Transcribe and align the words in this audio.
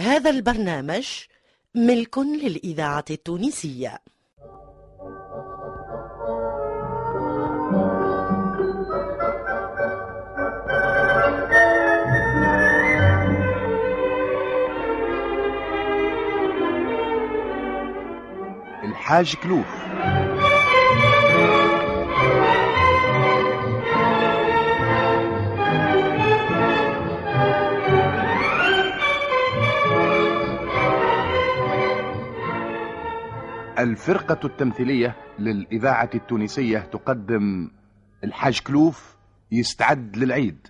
هذا 0.00 0.30
البرنامج 0.30 1.08
ملك 1.74 2.18
للإذاعة 2.18 3.04
التونسية. 3.10 3.98
الحاج 18.84 19.34
كلوف 19.36 19.79
الفرقة 33.82 34.46
التمثيلية 34.46 35.16
للإذاعة 35.38 36.10
التونسية 36.14 36.78
تقدم 36.78 37.70
الحاج 38.24 38.60
كلوف 38.60 39.16
يستعد 39.52 40.16
للعيد. 40.16 40.66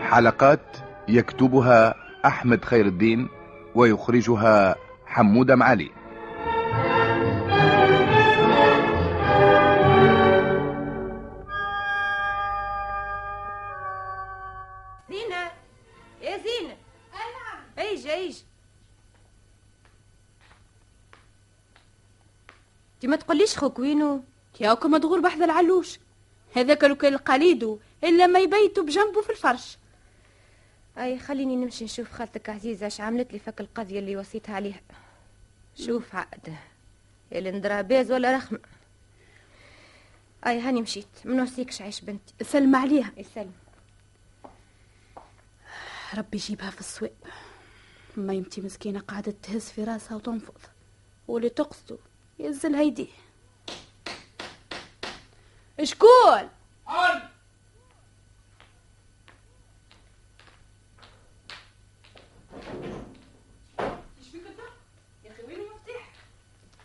حلقات 0.00 0.76
يكتبها 1.08 1.94
أحمد 2.26 2.64
خير 2.64 2.86
الدين 2.86 3.28
ويخرجها 3.74 4.74
حمودة 5.06 5.56
معالي. 5.56 5.99
انت 23.40 23.48
ما 23.48 23.56
تقوليش 23.56 23.58
خوك 23.58 23.78
وينو 23.78 24.24
ياكو 24.60 24.88
مدغور 24.88 25.20
بحذا 25.20 25.44
العلوش. 25.44 25.98
هذاك 26.56 26.84
لو 26.84 26.94
كان 26.94 27.14
القليدو 27.14 27.78
إلا 28.04 28.26
ما 28.26 28.38
يبيتوا 28.38 28.84
بجنبه 28.84 29.22
في 29.22 29.30
الفرش. 29.30 29.78
أي 30.98 31.18
خليني 31.18 31.56
نمشي 31.56 31.84
نشوف 31.84 32.12
خالتك 32.12 32.48
عزيزة 32.48 32.86
اش 32.86 33.00
عملت 33.00 33.32
لي 33.32 33.38
فك 33.38 33.60
القضية 33.60 33.98
اللي 33.98 34.16
وصيتها 34.16 34.54
عليها 34.54 34.80
شوف 35.74 36.14
عقد 36.14 36.54
اللي 37.32 37.50
ندرى 37.50 37.82
باز 37.82 38.12
ولا 38.12 38.36
رخم. 38.36 38.58
أي 40.46 40.60
هاني 40.60 40.82
مشيت. 40.82 41.06
من 41.24 41.36
نوصيكش 41.36 41.82
عيش 41.82 42.00
بنتي؟ 42.00 42.34
سلم 42.42 42.76
عليها. 42.76 43.12
يسلم 43.16 43.52
ربي 46.14 46.36
يجيبها 46.36 46.70
في 46.70 46.80
السواب 46.80 47.16
ما 48.16 48.32
يمتي 48.34 48.60
مسكينة 48.60 49.00
قاعدة 49.00 49.34
تهز 49.42 49.62
في 49.62 49.84
راسها 49.84 50.16
وتنفض. 50.16 50.58
واللي 51.28 51.48
تقصده 51.48 51.98
ينزلها 52.38 52.82
يديه. 52.82 53.29
شكون؟ 55.84 56.48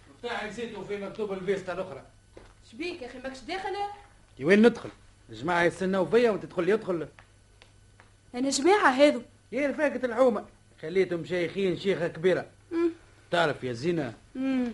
مفتاح؟ 0.09 0.43
نسيته 0.43 0.83
في 0.83 0.97
مكتوب 0.97 1.33
الفيستا 1.33 1.73
الأخرى. 1.73 2.03
شبيك 2.71 3.01
يا 3.01 3.07
أخي؟ 3.07 3.19
ماكش 3.19 3.39
داخلة؟ 3.39 3.89
كي 4.37 4.45
وين 4.45 4.67
ندخل؟ 4.67 4.89
الجماعة 5.29 5.63
يستناو 5.63 6.05
فيا 6.05 6.31
وانت 6.31 6.45
تدخل 6.45 6.69
يدخل. 6.69 7.07
أنا 8.35 8.49
جماعة 8.49 8.89
هذو. 8.89 9.21
يا 9.51 9.67
رفاقة 9.67 10.05
الحومة. 10.05 10.45
خليتهم 10.81 11.25
شيخين 11.25 11.77
شيخة 11.77 12.07
كبيرة. 12.07 12.45
مم. 12.71 12.89
تعرف 13.31 13.63
يا 13.63 13.73
زينة؟ 13.73 14.13
امم 14.35 14.73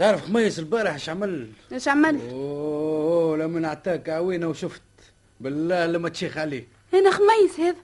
تعرف 0.00 0.24
خميس 0.24 0.58
البارح 0.58 0.94
اش 0.94 1.08
عمل؟ 1.08 1.48
إيش 1.72 1.88
عملت 1.88 2.22
أوه 2.30 3.36
لما 3.36 3.60
نعطاك 3.60 4.08
عوينة 4.08 4.46
وشفت. 4.48 4.82
بالله 5.40 5.86
لما 5.86 6.08
تشيخ 6.08 6.38
عليه. 6.38 6.66
هنا 6.92 7.10
خميس 7.10 7.60
هذا. 7.60 7.76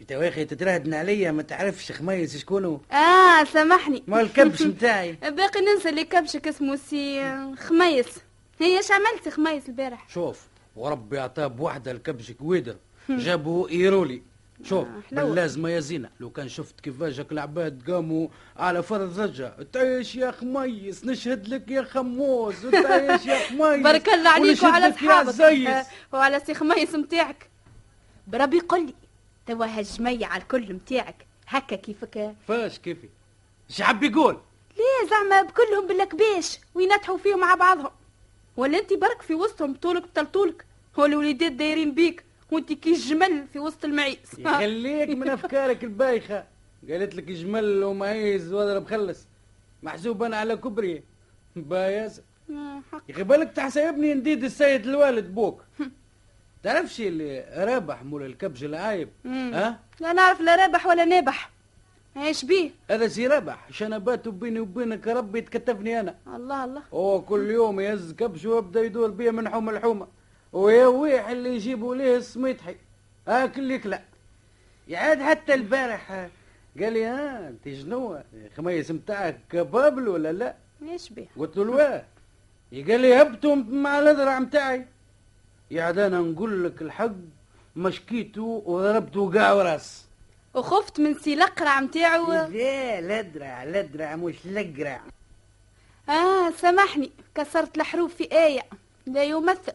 إنت 0.00 0.10
يا 0.10 0.28
أخي 0.28 0.44
تتراهدن 0.44 0.94
عليا 0.94 1.32
ما 1.32 1.42
تعرفش 1.42 1.92
خميس 1.92 2.36
شكونه 2.36 2.80
آه 2.92 3.44
سامحني. 3.44 4.02
ما 4.06 4.20
الكبش 4.20 4.62
متاعي 4.62 5.12
باقي 5.36 5.60
ننسى 5.60 5.88
اللي 5.88 6.04
كبشك 6.04 6.48
اسمه 6.48 6.76
سي 6.76 7.34
خميس 7.56 8.06
هي 8.60 8.76
إيش 8.78 8.90
عملت 8.90 9.28
خميس 9.28 9.68
البارح؟ 9.68 10.08
شوف 10.08 10.40
وربي 10.76 11.18
عطاه 11.18 11.46
بوحدة 11.46 11.90
الكبش 11.92 12.30
كويدر 12.32 12.76
جابوا 13.08 13.68
إيرولي. 13.68 14.22
شوف 14.64 14.88
آه،. 14.88 15.02
باللازمة 15.12 15.70
يا 15.70 15.80
زينة. 15.80 16.10
لو 16.20 16.30
كان 16.30 16.48
شفت 16.48 16.80
كيفاش 16.80 17.20
العباد 17.20 17.90
قاموا 17.90 18.28
على 18.56 18.82
فرض 18.82 19.12
زجة 19.12 19.52
تعيش 19.72 20.16
يا 20.16 20.30
خميس 20.30 21.04
نشهد 21.04 21.48
لك 21.48 21.70
يا 21.70 21.82
خموس 21.82 22.62
تعيش 22.62 23.26
يا 23.26 23.38
خميس 23.48 23.82
بارك 23.86 24.08
الله 24.08 24.30
عليك 24.30 24.62
وعلى. 24.62 24.94
آه، 25.68 25.86
وعلى 26.12 26.40
سي 26.40 26.54
خميس 26.54 26.94
متاعك. 26.94 27.50
بربي 28.26 28.58
قل 28.58 28.86
لي 28.86 28.94
توا 29.46 29.66
هالجميع 29.66 30.36
الكل 30.36 30.72
متاعك. 30.74 31.26
هكا 31.48 31.76
كيفك؟ 31.76 32.34
فاش 32.48 32.78
كيفي؟ 32.78 33.08
حاب 33.80 34.02
يقول؟ 34.02 34.40
ليه 34.76 35.10
زعما 35.10 35.42
بكلهم 35.42 35.86
بالكباش 35.86 36.58
وينتحوا 36.74 37.18
فيهم 37.18 37.40
مع 37.40 37.54
بعضهم. 37.54 37.90
ولا 38.56 38.78
انت 38.78 38.92
برك 38.92 39.22
في 39.22 39.34
وسطهم 39.34 39.74
طولك 39.74 40.02
بطلطولك. 40.02 40.64
هو 40.98 41.04
الوليدات 41.04 41.52
دايرين 41.52 41.94
بيك. 41.94 42.24
وانت 42.52 42.72
كي 42.72 42.90
الجمل 42.90 43.46
في 43.52 43.58
وسط 43.58 43.84
المعيز 43.84 44.18
يخليك 44.38 45.08
من 45.10 45.28
أفكارك 45.38 45.84
البايخة. 45.84 46.44
قالت 46.90 47.14
لك 47.14 47.24
جمل 47.24 47.84
ومعيز 47.84 48.52
وأضرب 48.52 48.86
خلص. 48.86 49.26
محسوب 49.82 50.22
أنا 50.22 50.36
على 50.36 50.56
كبري. 50.56 51.02
بايز 51.56 52.22
آه،. 52.50 52.82
يا 53.08 53.14
أخي 53.14 53.22
بالك 53.22 53.52
تحسبني 53.52 54.14
نديد 54.14 54.44
السيد 54.44 54.86
الوالد 54.86 55.34
بوك. 55.34 55.64
تعرفش 56.62 57.00
اللي 57.00 57.44
رابح 57.56 58.02
مول 58.04 58.22
الكبش 58.22 58.64
العايب. 58.64 59.08
ها؟ 59.26 59.80
لا 60.00 60.12
نعرف 60.12 60.40
لا 60.40 60.56
رابح 60.56 60.86
ولا 60.86 61.04
نابح. 61.04 61.50
إيش 62.16 62.44
بيه؟ 62.44 62.70
هذا 62.90 63.08
سي 63.08 63.26
رابح. 63.26 63.68
شنباته 63.70 64.30
بيني 64.30 64.60
وبينك 64.60 65.08
ربي 65.08 65.38
يتكتفني 65.38 66.00
أنا. 66.00 66.14
الله 66.26 66.64
الله. 66.64 66.82
هو 66.94 67.20
كل 67.22 67.50
يوم 67.50 67.80
يهز 67.80 68.12
كبش 68.12 68.44
ويبدا 68.44 68.82
يدور 68.82 69.10
بيا 69.10 69.30
من 69.30 69.48
حومه 69.48 69.72
لحومه 69.72 70.06
ويا 70.52 70.86
ويح 70.86 71.28
اللي 71.28 71.54
يجيبوا 71.54 71.94
ليه 71.94 72.16
السميطحي 72.16 72.76
آكل 73.28 73.68
لك 73.68 73.86
لا. 73.86 74.02
يعاد 74.88 75.22
حتى 75.22 75.54
البارح 75.54 76.12
آه، 76.12 76.30
قال 76.80 76.92
لي 76.92 77.04
ها 77.04 77.48
أنت 77.48 77.68
شنو؟ 77.68 78.22
خميس 78.56 78.90
متاعك 78.90 79.40
كبابل 79.50 80.08
ولا 80.08 80.32
لا؟ 80.32 80.54
إيش 80.82 81.08
بيه 81.08 81.26
قلت 81.36 81.56
له 81.56 81.62
الواه. 81.62 82.04
قال 82.72 83.00
لي 83.00 83.22
هبتوا 83.22 83.54
مع 83.54 83.98
الأذرع 83.98 84.38
متاعي. 84.38 84.86
يا 85.70 85.90
أنا 85.90 86.08
نقول 86.20 86.64
لك 86.64 86.82
الحق 86.82 87.12
مشكيته 87.76 88.62
وضربته 88.66 89.32
قاع 89.32 89.52
وراس. 89.52 90.06
وخفت 90.54 91.00
من 91.00 91.14
سي 91.14 91.34
القرع 91.34 91.80
متاعو. 91.80 92.32
لا 92.32 92.98
الأذرع 92.98 93.62
الأذرع 93.62 94.16
مش 94.16 94.34
الأقرع. 94.44 95.00
آه 96.08 96.50
سامحني 96.50 97.10
كسرت 97.34 97.76
الحروف 97.76 98.14
في 98.14 98.32
آية. 98.32 98.62
لا 99.06 99.22
يمثل. 99.22 99.72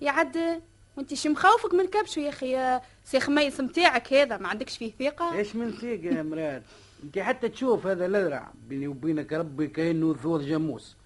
يعد 0.00 0.62
وانت 0.96 1.14
شي 1.14 1.28
مخوفك 1.28 1.74
من 1.74 1.86
كبشو 1.86 2.20
يا 2.20 2.28
أخي؟ 2.28 2.50
يا 2.50 2.80
سي 3.04 3.20
خميس 3.20 3.60
متاعك 3.60 4.12
هذا 4.12 4.36
ما 4.36 4.48
عندكش 4.48 4.78
فيه 4.78 4.92
ثقة؟ 4.98 5.32
إيش 5.32 5.56
من 5.56 5.72
ثقة 5.72 6.16
يا 6.16 6.22
مراد؟ 6.22 6.62
أنت 7.04 7.18
حتى 7.18 7.48
تشوف 7.48 7.86
هذا 7.86 8.06
الأذرع 8.06 8.52
بيني 8.68 8.88
وبينك 8.88 9.32
ربي 9.32 9.66
كأنه 9.66 10.14
ثور 10.14 10.42
جاموس. 10.42 10.96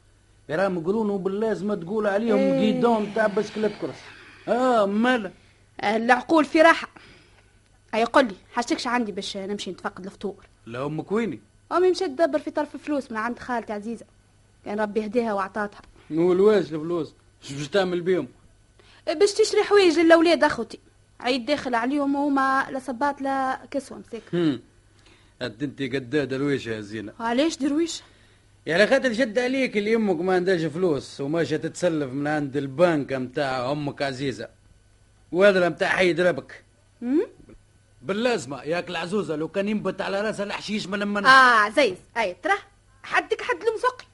راهم 0.51 0.79
يقولونه 0.79 1.19
باللازمة 1.19 1.75
تقول 1.75 2.07
عليهم 2.07 2.39
إيه. 2.39 2.61
جيدون 2.61 3.15
تاع 3.15 3.27
بسكليت 3.27 3.73
كرس. 3.81 4.01
آه 4.49 4.87
مالا 4.87 5.31
آه، 5.81 5.97
العقول 5.97 6.45
في 6.45 6.63
راحة. 6.63 6.89
أي 7.95 8.05
قل 8.05 8.25
لي 8.25 8.35
حاجتكش 8.53 8.87
عندي 8.87 9.13
باش 9.13 9.37
نمشي 9.37 9.71
نتفقد 9.71 10.05
الفطور. 10.05 10.47
لا 10.67 10.87
أمك 10.87 11.13
ويني 11.13 11.41
أمي 11.73 11.91
مشات 11.91 12.09
تدبر 12.09 12.39
في 12.39 12.51
طرف 12.51 12.77
فلوس 12.77 13.11
من 13.11 13.17
عند 13.17 13.39
خالتي 13.39 13.73
عزيزة. 13.73 14.07
كان 14.65 14.81
ربي 14.81 15.07
هديها 15.07 15.33
وعطاتها 15.33 15.83
نقول 16.11 16.41
واش 16.41 16.73
الفلوس؟ 16.73 17.15
إيش 17.43 17.53
باش 17.53 17.69
تعمل 17.69 18.01
بيهم؟ 18.01 18.29
باش 19.07 19.33
تشري 19.33 19.63
حوايج 19.63 19.99
للأولاد 19.99 20.45
أخوتي. 20.45 20.79
عيد 21.21 21.47
داخل 21.47 21.75
عليهم 21.75 22.15
وهما 22.15 22.67
لا 22.71 22.79
صباط 22.79 23.21
لا 23.21 23.61
كسوة 23.71 23.99
مساك 23.99 24.23
هم. 24.35 24.61
انت 25.43 25.83
قداد 25.83 26.33
الويش 26.33 26.67
يا 26.67 26.81
زينة. 26.81 27.13
علاش 27.21 27.57
درويش 27.57 28.03
يعني 28.67 28.87
خاطر 28.87 29.13
شد 29.13 29.39
عليك 29.39 29.77
اللي 29.77 29.97
أمك 29.97 30.21
ما 30.21 30.35
عندهاش 30.35 30.61
فلوس 30.61 31.21
وماشية 31.21 31.57
تتسلف 31.57 32.13
من 32.13 32.27
عند 32.27 32.57
البنك 32.57 33.13
متاع 33.13 33.73
أمك 33.73 34.03
عزيزة. 34.03 34.49
وهذا 35.33 35.69
متاع 35.69 35.89
حيد 35.89 36.21
ربك. 36.21 36.65
مم؟ 37.01 37.27
باللازمة. 38.03 38.63
ياك 38.63 38.91
العزوزة 38.91 39.37
لو 39.37 39.49
كان 39.49 39.69
ينبت 39.69 40.01
على 40.01 40.21
راسها 40.21 40.45
الحشيش 40.45 40.87
من 40.87 41.09
من. 41.09 41.27
آه 41.27 41.69
زيز. 41.69 41.97
أي 42.17 42.37
ترى. 42.43 42.55
حدك 43.03 43.43
حد 43.43 43.63
المسقي 43.63 44.07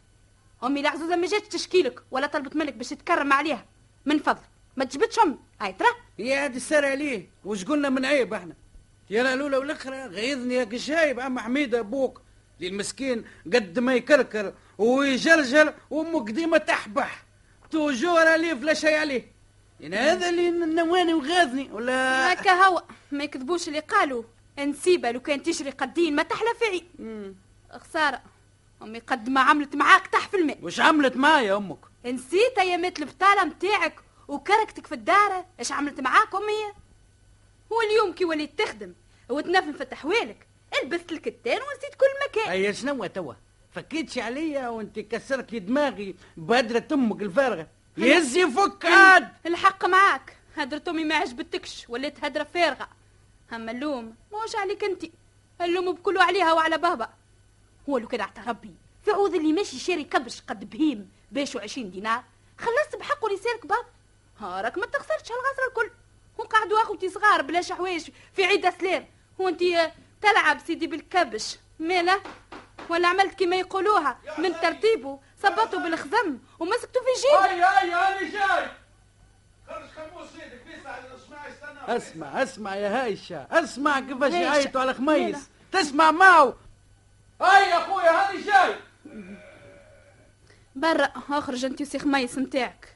أمي 0.65 0.81
العزوزة 0.81 1.17
ما 1.17 1.27
جاتش 1.27 1.49
تشكيلك 1.49 2.03
ولا 2.11 2.27
طلبت 2.27 2.57
منك 2.57 2.75
باش 2.75 2.89
تتكرم 2.89 3.33
عليها. 3.33 3.65
من 4.07 4.19
فضلك. 4.19 4.56
ما 4.77 4.85
تجبدش 4.85 5.19
امي 5.19 5.39
هاي 5.61 5.73
ترى. 5.73 5.89
يا 6.19 6.41
عاد 6.41 6.55
السر 6.55 6.85
عليه 6.85 7.29
وش 7.45 7.65
قلنا 7.65 7.89
من 7.89 8.05
عيب 8.05 8.35
إحنا؟ 8.35 8.55
يا 9.11 9.35
الأولى 9.35 9.57
والأخرى 9.57 10.07
غيظني 10.07 10.55
يا 10.55 10.79
شايب 10.79 11.21
عم 11.21 11.39
حميد 11.39 11.75
أبوك 11.75 12.23
دي 12.61 12.69
المسكين 12.69 13.25
قد 13.55 13.79
ما 13.79 13.95
يكركر 13.95 14.55
ويجرجر 14.79 15.75
وامك 15.91 16.31
ديما 16.31 16.59
تحبح. 16.59 17.25
توجور 17.71 18.29
عليه 18.29 18.55
فلا 18.55 18.75
شيء 18.75 18.97
عليه. 18.97 19.33
يعني 19.81 19.97
هذا 19.97 20.29
اللي 20.29 20.51
نواني 20.51 21.15
وغاذني 21.15 21.73
ولا 21.73 22.33
هكا 22.33 22.53
هو. 22.53 22.83
ما 23.13 23.25
يكذبوش 23.25 23.69
اللي 23.69 23.81
قالوا. 23.81 24.23
نسيبه 24.59 25.11
لو 25.11 25.21
كان 25.21 25.43
تجري 25.43 25.71
قدين 25.71 26.15
ما 26.15 26.23
تحلى 26.23 26.49
فيعي 26.59 26.85
مم. 26.99 27.35
خسارة. 27.71 28.23
أمي 28.83 28.99
قد 28.99 29.29
ما 29.29 29.41
عملت 29.41 29.77
معاك 29.77 30.07
تحت 30.07 30.31
في 30.31 30.37
الماء 30.37 30.59
وش 30.63 30.81
عملت 30.81 31.17
معايا 31.17 31.57
أمك؟ 31.57 31.79
نسيت 32.07 32.59
أيامات 32.59 32.99
البطالة 32.99 33.45
متاعك. 33.45 34.01
وكركتك 34.29 34.87
في 34.87 34.95
الدار 34.95 35.45
إيش 35.59 35.73
عملت 35.73 36.01
معاك 36.01 36.35
أمي؟ 36.35 36.73
هو 37.73 37.81
اليوم 37.81 38.13
كي 38.13 38.25
وليت 38.25 38.59
تخدم 38.59 38.95
وتنفن 39.29 39.73
في 39.73 39.85
تحوالك 39.85 40.47
لبست 40.85 41.13
الكتان 41.13 41.59
ونسيت 41.63 41.95
كل 41.95 42.07
مكان. 42.29 42.51
أي 42.51 42.75
شنو 42.75 43.07
توا؟ 43.07 43.35
فكيتش 43.75 44.19
عليا 44.19 44.69
وانت 44.69 44.99
كسرت 44.99 45.53
لي 45.53 45.59
دماغي 45.59 46.15
بهدرة 46.37 46.89
أمك 46.93 47.23
الفارغة. 47.23 47.67
يهز 47.97 48.37
يفك 48.37 48.85
عاد. 48.85 49.29
الحق 49.47 49.85
معاك. 49.85 50.37
هدرة 50.57 50.83
أمي 50.89 51.05
ما 51.05 51.15
عجبتكش 51.15 51.87
وليت 51.89 52.25
هدرة 52.25 52.45
فارغة. 52.55 52.89
أما 53.53 53.73
اللوم 53.73 54.15
موش 54.33 54.57
عليك 54.57 54.85
أنت. 54.85 55.05
اللوم 55.61 55.93
بكله 55.93 56.23
عليها 56.23 56.53
وعلى 56.53 56.79
بابا. 56.79 57.09
هو 57.89 57.99
لو 57.99 58.09
كان 58.09 58.29
ربي. 58.47 58.75
في 59.05 59.11
عوض 59.11 59.35
اللي 59.35 59.53
ماشي 59.53 59.79
شاري 59.79 60.05
كبش 60.05 60.41
قد 60.41 60.71
بهيم 60.71 61.11
باشو 61.33 61.59
عشرين 61.59 61.91
دينار. 61.91 62.25
خلصت 62.59 62.97
بحقه 62.97 63.29
لسانك 63.29 63.67
بابا. 63.67 63.96
ها 64.41 64.61
راك 64.61 64.79
ما 64.79 64.87
تخسرتش 64.87 65.33
هالغسرة 65.33 65.69
الكل. 65.69 65.91
وقعدوا 66.39 66.83
أخوتي 66.83 67.09
صغار 67.09 67.43
بلاش 67.43 67.73
حوايج 67.73 68.11
في 68.33 68.45
عيد 68.45 68.71
سلام 68.71 69.07
وأنت 69.39 69.61
تلعب 70.23 70.59
سيدي 70.67 70.87
بالكبش. 70.87 71.59
ماله 71.79 72.21
ولا 72.89 73.09
عملت 73.09 73.41
كما 73.41 73.57
يقولوها. 73.57 74.19
من 74.39 74.61
ترتيبه 74.61 75.21
صبطوا 75.43 75.79
بالخزم 75.79 76.39
ومسكته 76.59 77.01
في 77.01 77.21
جيبه. 77.23 77.45
هاي 77.45 77.61
هاي 77.61 77.91
هاني 77.91 78.29
جاي. 78.31 78.71
خرج 79.69 79.89
خموس 79.97 80.29
يدك 80.35 80.63
بيسع 80.67 80.99
اسمع 80.99 81.97
اسمع 81.97 82.43
اسمع 82.43 82.77
يا 82.77 83.05
هايشة 83.05 83.47
اسمع 83.51 84.01
كيفاش. 84.01 84.33
يعيطوا 84.33 84.81
على. 84.81 84.95
خميس 84.95 85.49
تسمع 85.73 86.11
معه 86.11 86.57
هاي 87.41 87.71
يا 87.71 87.79
اخويا 87.79 88.11
هاني 88.11 88.43
جاي. 88.43 88.77
برا 90.75 91.05
أخرج 91.31 91.65
أنت 91.65 91.81
وسي 91.81 91.99
خميس 91.99 92.39
نتاعك. 92.39 92.96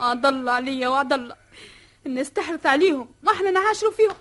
أضل 0.00 0.48
عليا 0.48 0.88
وأضل. 0.88 1.32
الناس 2.06 2.30
تحرث 2.30 2.66
عليهم. 2.66 3.08
وإحنا 3.26 3.50
نعاشروا 3.50 3.92
فيهم. 3.92 4.14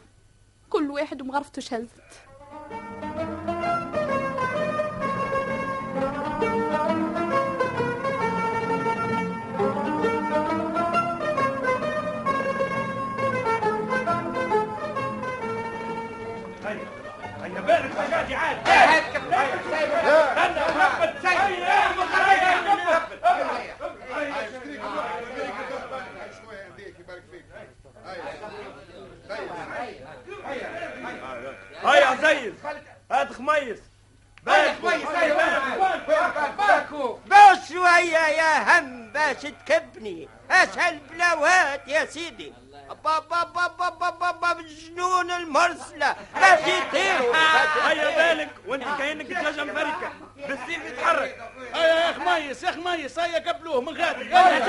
كل 0.70 0.92
واحد 0.92 1.22
ومغرفته 1.22 1.62
شهزت 1.62 1.99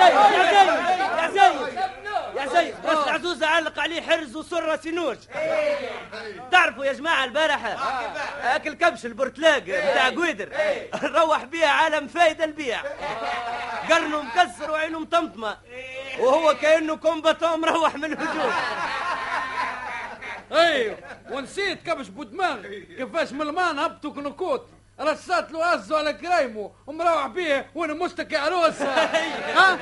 زيد 0.00 0.14
يا 1.18 1.30
زيد 1.30 1.80
يا 2.36 2.46
زيد 2.46 2.74
بس 2.84 3.06
العزوز 3.06 3.42
علق 3.42 3.78
عليه 3.78 4.02
حرز 4.02 4.36
وسرة 4.36 4.76
سنوج. 4.76 5.16
تعرفوا 6.52 6.84
يا 6.84 6.92
جماعة 6.92 7.24
البارحة 7.24 7.68
أكل 8.56 8.74
كبش 8.74 9.06
البرتلاق 9.06 9.58
بتاع 9.58 10.08
قويدر. 10.08 10.48
روح 11.02 11.44
بيها 11.44 11.68
عالم 11.68 12.08
فايدة 12.08 12.44
البيع. 12.44 12.80
قرنه 13.90 14.22
مكسر 14.22 14.70
وعينه 14.70 14.98
مطمطمة. 14.98 15.56
وهو 16.18 16.54
كأنه 16.54 16.96
كومباتون 16.96 17.60
مروح 17.60 17.94
من 17.94 18.04
الهجوم. 18.04 18.52
أيوه 20.52 20.98
ونسيت 21.30 21.82
كبش 21.82 22.08
بودمان 22.08 22.84
كيفاش 22.96 23.32
من 23.32 23.42
المان 23.42 23.78
هبطوا 23.78 24.12
كنكوت 24.12 24.68
رصات 25.00 25.52
له 25.52 25.64
عزو 25.64 25.96
على 25.96 26.12
كرايمو 26.12 26.72
ومروح 26.86 27.26
بيه 27.26 27.70
وأنا 27.74 27.94
مشتكي 27.94 28.36
عروسة. 28.36 28.86
ها؟ 29.58 29.78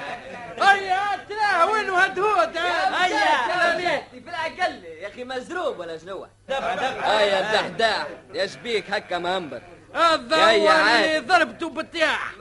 هيا 0.63 1.01
تراه 1.29 1.71
وينو 1.71 1.95
هدهود؟ 1.97 2.57
هيا. 2.57 4.03
في 4.11 4.29
العقل 4.29 4.85
يا 4.85 5.09
أخي 5.09 5.25
مزروب 5.25 5.79
ولا 5.79 5.99
شنو؟ 5.99 6.27
دفع 6.49 6.75
دفع. 6.75 7.07
هيا 7.19 7.41
الدحداح. 7.41 8.07
يا 8.35 8.47
شبيك 8.47 8.91
هكا 8.91 9.19
مهمبر 9.19 9.63
هذا 9.95 10.37
هو 10.37 10.71
اللي. 10.71 11.19
ضربته 11.19 11.69
بالتياح 11.69 12.33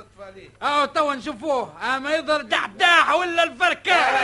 اهو 0.61 0.85
توا 0.85 1.15
نشوفوه. 1.15 1.73
أما 1.95 2.15
يظهر 2.15 2.41
دحداح 2.41 3.13
ولا 3.15 3.43
الفركاح 3.43 4.23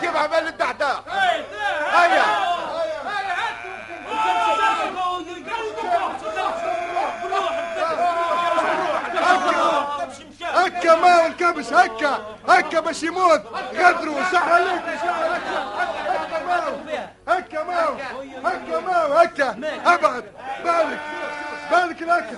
كيف 0.00 0.16
عمل 0.16 0.48
الدحداح 0.48 1.00
هيا. 1.92 2.24
هكا 10.42 10.94
ما 10.94 11.26
الكبش 11.26 11.72
هكا. 11.72 12.18
هكا 12.48 12.80
باش 12.80 13.02
يموت. 13.02 13.42
غدروا 13.74 14.22
صح 14.32 14.48
عليك. 14.48 14.82
هكا 17.28 17.62
ماو 17.62 17.96
هكا 18.44 18.80
ماو 18.80 19.12
هكا. 19.12 19.58
أبعد. 19.86 20.24
بالك. 20.64 21.00
بالك 21.70 22.02
هكا 22.02 22.36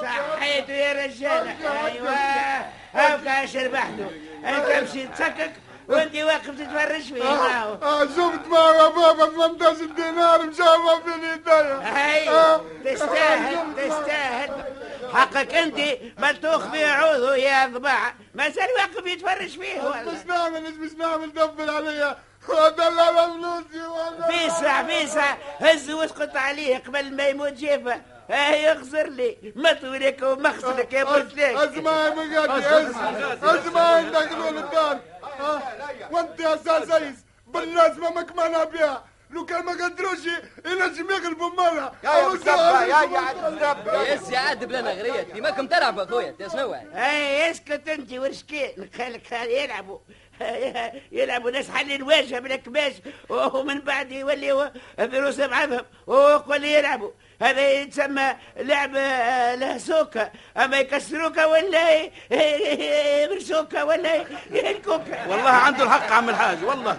صحيتوا 0.00 0.74
يا 0.74 0.92
رجالة 1.06 1.86
أيوه. 1.86 2.10
هاكا 2.94 3.46
شربحتوا 3.46 4.10
أنت 4.44 4.82
مشي 4.90 5.06
تسكك 5.06 5.52
وأنت 5.88 6.16
واقف 6.16 6.46
تتفرج 6.50 7.02
فيه. 7.02 7.22
آه 7.24 8.04
زبط 8.04 8.46
يا 8.52 8.88
بابا 8.88 9.26
18 9.26 9.84
دينار 9.84 10.42
مشابه 10.46 10.98
في 11.00 11.10
يديا 11.32 11.80
هاي 11.82 12.28
آه. 12.28 12.60
تستاهل 12.84 13.56
تستاهل. 13.76 14.64
حقك 15.14 15.54
أنت 15.54 15.78
ملتوخ 16.18 16.70
في 16.70 16.84
عوضه 16.84 17.36
يا 17.36 17.66
ضباع 17.66 18.14
ما 18.34 18.48
زال 18.48 18.68
واقف 18.78 19.06
يتفرج 19.06 19.48
فيه. 19.60 19.80
والله 19.80 20.12
مش 20.12 20.26
نعمل 20.26 20.78
مش 20.80 20.92
نعمل 20.92 21.32
دبل 21.32 21.70
عليا. 21.70 22.18
ودلع 22.48 23.26
فلوسي 23.26 23.86
ودلع 24.64 24.82
بيسع 24.82 25.00
بيسع 25.04 25.36
هز 25.60 25.90
واسقط 25.90 26.36
عليه 26.36 26.78
قبل 26.78 27.14
ما 27.16 27.28
يموت 27.28 27.52
جيفه 27.52 28.00
آه 28.30 28.50
يخسر 28.50 29.08
لي. 29.08 29.36
مطولك 29.56 30.22
ومخسرك 30.22 30.92
يا 30.92 31.04
بقاتي 31.04 31.54
اسمعي 31.56 32.08
اسمعي 33.42 33.94
عندك 33.94 34.32
ذول 34.32 34.58
الدار 34.58 34.98
آه، 35.40 35.62
وانت 36.10 36.40
يا 36.40 36.54
أستاذ 36.54 36.98
سيس 36.98 37.16
باللازمه 37.46 38.10
مكمنها 38.10 38.64
بها 38.64 39.04
لو 39.30 39.46
كان 39.46 39.64
ما 39.64 39.72
قدروش 39.72 40.18
ينجم 40.66 41.10
يغلبوا 41.10 41.48
مرة 41.50 41.92
يا 42.04 42.10
يا 42.10 42.28
مزبة، 42.28 42.82
يا 42.84 43.02
يا 43.02 43.18
عاد 43.18 43.76
يس 44.08 44.30
يا 44.30 44.38
عاد 44.38 44.64
بلنا 44.64 44.92
غريت 44.92 45.36
ماكم 45.36 45.66
تلعبوا 45.66 46.02
أخويا 46.04 46.36
يا 46.40 46.48
شنو 46.48 46.74
اي 46.74 47.50
اسكت 47.50 47.88
انت 47.88 48.12
ورشكين 48.12 48.90
خليك 48.98 49.32
يلعبوا. 49.32 49.98
يلعبوا 51.12 51.50
ناس 51.50 51.70
حل 51.70 51.92
الواجهه 51.92 52.38
بالكباش 52.40 52.92
ومن 53.28 53.78
بعد 53.80 54.12
يولي 54.12 54.72
فلوس 54.98 55.38
معهم 55.40 55.80
وقول 56.06 56.64
يلعبوا. 56.64 57.10
هذا 57.42 57.70
يتسمى 57.70 58.34
لعب 58.56 58.96
آه، 58.96 59.54
له 59.54 59.78
سوكا 59.78 60.30
أما 60.56 60.78
يكسروك 60.78 61.36
ولا 61.36 61.94
ي- 62.02 62.10
يمرسوك 63.24 63.72
ولا 63.74 64.14
يهلكوك. 64.50 65.02
والله 65.28 65.50
عنده 65.50 65.82
الحق 65.84 66.12
عم 66.12 66.28
الحاج 66.30 66.64
والله. 66.64 66.98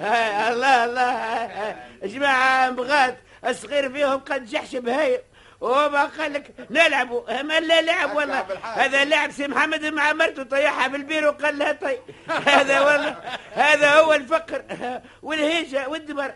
آه، 0.00 0.48
الله 0.50 0.84
الله 0.84 1.02
آه، 1.02 1.76
جماعة 2.04 2.70
بغات 2.70 3.16
الصغير 3.46 3.92
فيهم 3.92 4.18
قد 4.18 4.44
جحش 4.46 4.76
بهايم. 4.76 5.18
وما 5.60 6.04
قال 6.04 6.32
لك 6.32 6.50
نلعبوا. 6.70 7.42
ما 7.42 7.60
لا 7.60 7.82
لعب 7.82 8.16
والله. 8.16 8.46
هذا 8.62 9.04
لعب 9.04 9.30
سي 9.30 9.48
محمد 9.48 9.84
مع 9.84 10.12
مرته 10.12 10.42
طيحها 10.42 10.88
بالبير 10.88 11.26
وقال 11.26 11.58
لها 11.58 11.72
طي. 11.72 11.98
هذا 12.46 12.80
والله. 12.80 13.16
هذا 13.52 13.92
هو 13.94 14.12
الفقر. 14.14 14.62
والهيجة 15.22 15.88
والدبر. 15.88 16.34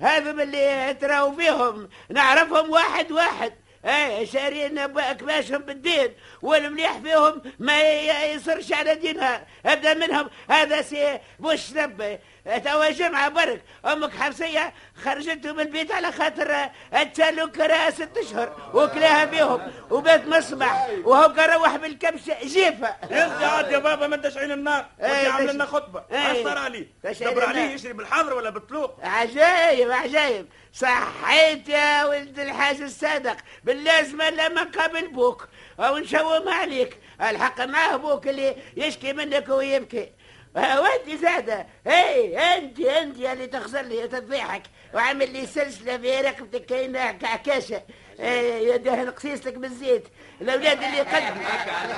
هذا 0.00 0.32
من 0.32 0.40
اللي 0.40 0.96
تراو 1.00 1.36
فيهم. 1.36 1.88
نعرفهم 2.08 2.70
واحد 2.70 3.12
واحد. 3.12 3.52
اي 3.84 4.26
شارين 4.26 4.78
اكباشهم 4.78 5.58
بالدين. 5.62 6.14
والمليح 6.42 6.98
فيهم 6.98 7.42
ما 7.58 7.82
يصرش 8.24 8.72
على 8.72 8.94
دينها. 8.94 9.46
أبدأ 9.66 9.94
منهم. 9.94 10.30
هذا 10.50 10.82
سي 10.82 11.20
بوش 11.38 11.72
نبي 11.72 12.18
توا 12.44 12.90
جمعة 12.90 13.28
برك. 13.28 13.62
أمك 13.86 14.12
حفصية 14.14 14.72
خرجته 15.04 15.52
من 15.52 15.60
البيت 15.60 15.92
على 15.92 16.12
خاطر 16.12 16.70
اتسالوا 16.92 17.48
كراها 17.48 17.90
ست 17.90 18.18
اشهر 18.18 18.70
وكلاها 18.74 19.24
بيهم 19.24 19.60
وبات 19.90 20.26
مصبح 20.26 20.88
وهو 21.04 21.32
كروح 21.32 21.76
بالكبشة. 21.76 22.36
جيفة. 22.44 22.96
يرجع 23.10 23.50
عاد 23.50 23.72
يا 23.72 23.78
بابا 23.78 24.06
ما 24.06 24.16
انتش 24.16 24.36
عين 24.36 24.52
النار. 24.52 24.86
إيه، 25.00 25.10
ودي 25.10 25.28
عامل 25.28 25.54
لنا 25.54 25.64
خطبة. 25.64 26.04
إيه، 26.12 26.42
أثر 26.42 26.58
عليه 26.58 26.86
تشعل 27.02 27.30
دبر 27.30 27.46
عليه. 27.46 27.60
يشري 27.60 27.92
بالحمر 27.92 28.34
ولا 28.34 28.50
بالطلوق. 28.50 28.96
عجايب 29.02 29.90
عجايب. 29.90 30.46
صحيت 30.72 31.68
يا 31.68 32.04
ولد 32.04 32.38
الحاج 32.38 32.80
الصادق. 32.80 33.36
باللازمة 33.64 34.30
لما 34.30 34.62
قابل 34.62 35.08
بوك. 35.08 35.48
أو 35.80 35.98
نشوم 35.98 36.48
عليك. 36.48 36.98
الحق 37.20 37.60
معاه 37.60 37.96
بوك 37.96 38.28
اللي 38.28 38.56
يشكي 38.76 39.12
منك 39.12 39.48
ويبكي. 39.48 40.12
وانت 40.54 41.20
زادة. 41.22 41.66
هي 41.86 42.38
انت 42.38 42.80
انت 42.80 43.16
اللي 43.16 43.46
تخسر 43.46 43.82
لي 43.82 44.04
وتضيحك 44.04 44.62
وعامل 44.94 45.32
لي 45.32 45.46
سلسلة 45.46 45.96
في 45.96 46.20
رقبتك 46.20 46.66
كأنها 46.66 47.12
كعكاشة 47.12 47.82
إيه 48.20 48.74
يديه 48.74 49.02
نقصيص 49.02 49.46
لك 49.46 49.54
بالزيت. 49.54 50.04
الأولاد 50.40 50.82
اللي 50.82 51.00
قدكم. 51.00 51.40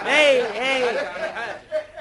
اي 0.07 0.43
اي 0.61 1.09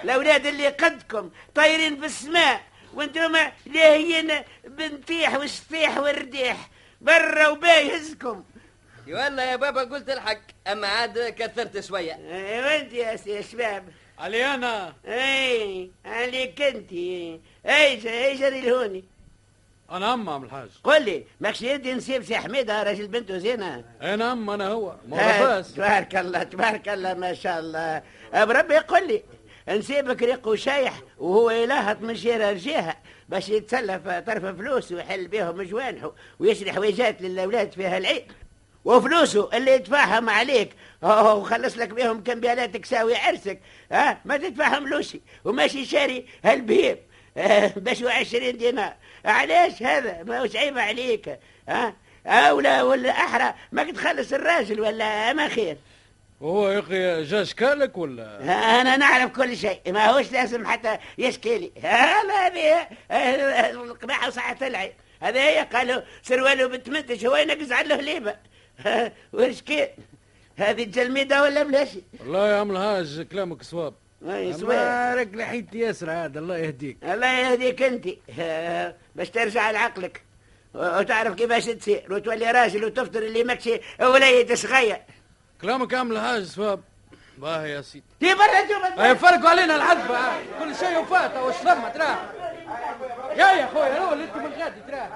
الأولاد 0.03 0.45
اللي 0.45 0.67
قدكم. 0.67 1.31
طايرين 1.55 2.00
في 2.00 2.05
السماء. 2.05 2.62
وأنتم 2.93 3.38
لاهيين 3.65 4.31
بنطيح 4.63 5.35
والشطيح 5.35 5.97
والرديح 5.97 6.69
برا 7.01 7.47
وباي 7.47 7.88
يهزكم. 7.88 8.43
والله 9.07 9.43
يا 9.43 9.55
بابا 9.55 9.83
قلت 9.83 10.09
الحق. 10.09 10.41
أما 10.67 10.88
عاد 10.88 11.19
كثرت 11.19 11.79
شوية. 11.79 12.13
اي 12.13 12.59
وانت 12.62 12.93
يا 12.93 13.15
سي 13.15 13.43
شباب. 13.43 13.89
علي 14.19 14.45
أنا 14.45 14.93
اي 15.07 15.91
عليك 16.05 16.62
انت 16.62 16.91
اي 16.91 17.39
اي 17.65 18.36
جري 18.36 18.62
لهوني 18.62 19.03
أنا 19.91 20.13
ام 20.13 20.29
عم 20.29 20.43
الحاج. 20.43 20.69
قل 20.84 21.05
لي 21.05 21.24
ماكش 21.41 21.62
يدي 21.62 21.93
نسيب 21.93 22.24
سي 22.24 22.38
حميدة 22.38 22.84
راجل 22.84 23.07
بنته 23.07 23.38
زينة. 23.38 23.84
أنا 24.01 24.31
ام 24.31 24.50
أنا 24.50 24.67
هو. 24.67 24.95
ما 25.07 25.17
آه، 25.19 25.41
غفاس 25.41 25.74
تبارك 25.74 26.15
الله 26.15 26.43
تبارك 26.43 26.89
الله 26.89 27.13
ما 27.13 27.34
شاء 27.34 27.60
الله. 27.60 28.01
بربي 28.34 28.74
يقول 28.74 29.07
لي 29.07 29.24
نسيبك 29.69 30.24
ريق 30.24 30.48
وشايح 30.48 31.01
وهو 31.17 31.50
يلاهط 31.50 32.01
من 32.01 32.15
شيرة 32.15 32.51
لجهة 32.51 32.95
باش 33.29 33.50
يتسلف 33.50 34.07
طرف 34.07 34.45
فلوس 34.45 34.91
ويحل 34.91 35.27
بيهم 35.27 35.62
جوانحه 35.62 36.12
ويشري 36.39 36.74
حويجات 36.74 37.22
للأولاد 37.22 37.72
فيها 37.72 37.98
العيد 37.98 38.31
وفلوسه 38.86 39.50
اللي 39.54 39.72
يدفعهم 39.72 40.30
عليك. 40.30 40.70
هو 41.04 41.39
وخلص 41.39 41.77
لك 41.77 41.89
بيهم 41.89 42.24
كمبيالات 42.24 42.77
تساوي 42.77 43.15
عرسك. 43.15 43.60
ها؟ 43.92 44.22
ما 44.25 44.38
تدفعهم 44.38 44.88
لوشي. 44.88 45.22
وماشي 45.46 45.86
شاري 45.86 46.25
هالبهيم 46.44 46.98
باش 47.75 48.04
عشرين 48.04 48.58
دينار. 48.58 48.94
علاش 49.25 49.84
هذا؟ 49.84 50.24
ما 50.24 50.39
هوش 50.39 50.56
عيب 50.56 50.77
عليك. 50.77 51.39
ها؟ 51.70 51.94
أولى 52.25 52.82
ولا 52.82 53.12
أحرى. 53.12 53.54
ما 53.72 53.92
تخلص 53.92 54.34
الراجل 54.34 54.82
ولا 54.82 55.34
ما 55.34 55.48
خير؟ 55.48 55.77
وهو 56.42 56.70
يا 56.70 56.80
أخي 56.80 57.24
جا 57.24 57.42
اشكالك 57.42 57.98
ولا؟ 57.98 58.42
أنا 58.82 58.98
نعرف 58.98 59.32
كل 59.32 59.58
شيء. 59.58 59.82
ما 59.88 60.06
هوش 60.06 60.32
لازم 60.32 60.68
حتى 60.68 60.98
يشكي 61.18 61.58
لي. 61.58 61.72
هذا 61.84 62.48
هذه 62.48 62.88
القباحة 63.72 64.27
وساعة 64.27 64.58
العين. 64.62 64.94
هذا 65.22 65.39
هي 65.39 65.68
قالوا 65.74 66.01
سرواله 66.24 66.68
بتمنتج 66.68 67.25
هو 67.25 67.36
ينقز 67.36 67.72
على 67.72 67.94
ليبه 68.86 69.12
وشكي 69.34 69.88
هذه 70.58 70.84
الجلميده 70.84 71.44
ولا 71.44 71.63
بلاشي 71.63 72.03
والله 72.20 72.50
يا 72.50 72.55
عم 72.55 72.72
الحاج 72.72 73.22
كلامك 73.22 73.63
صواب. 73.63 73.94
راك 75.15 75.29
لحيت 75.34 75.75
ياسر 75.75 76.10
عاد 76.10 76.38
الله 76.38 76.58
يهديك. 76.58 76.98
الله 77.03 77.39
يهديك 77.39 77.82
أنت. 77.82 78.08
باش 79.15 79.29
ترجع 79.29 79.72
لعقلك. 79.72 80.22
وتعرف 80.74 81.36
كيفاش 81.36 81.65
تصير 81.65 82.13
وتولي 82.13 82.51
راجل 82.51 82.86
وتفطر 82.86 83.20
اللي 83.24 83.44
ماكش 83.44 83.70
وليد 84.01 84.53
صغير 84.53 84.98
كلامك 85.62 85.94
يا 85.94 85.98
عم 85.98 86.12
الحاج 86.12 86.44
صواب. 86.44 86.82
باهي 87.38 87.72
يا 87.72 87.82
سيدي. 87.82 88.05
في 88.20 88.34
برا 88.34 88.67
شوف 88.67 89.00
أي 89.00 89.15
فرقوا 89.15 89.50
علينا 89.50 89.75
العذبة 89.75 90.17
آه. 90.17 90.39
كل 90.60 90.75
شيء 90.75 91.00
وفات 91.00 91.38
والشرمة 91.38 91.89
تراه. 91.89 92.17
يا 93.36 93.48
يا 93.51 93.67
خويا 93.67 94.13
اللي 94.13 94.24
أنت 94.24 94.36
من 94.36 94.53
غادي 94.53 94.82
تراه. 94.88 95.10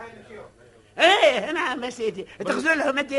إيه 0.99 1.51
نعم 1.51 1.83
يا 1.83 1.89
سيدي. 1.89 2.27
تخزر 2.45 2.73
لهم 2.73 2.97
أنت 2.97 3.13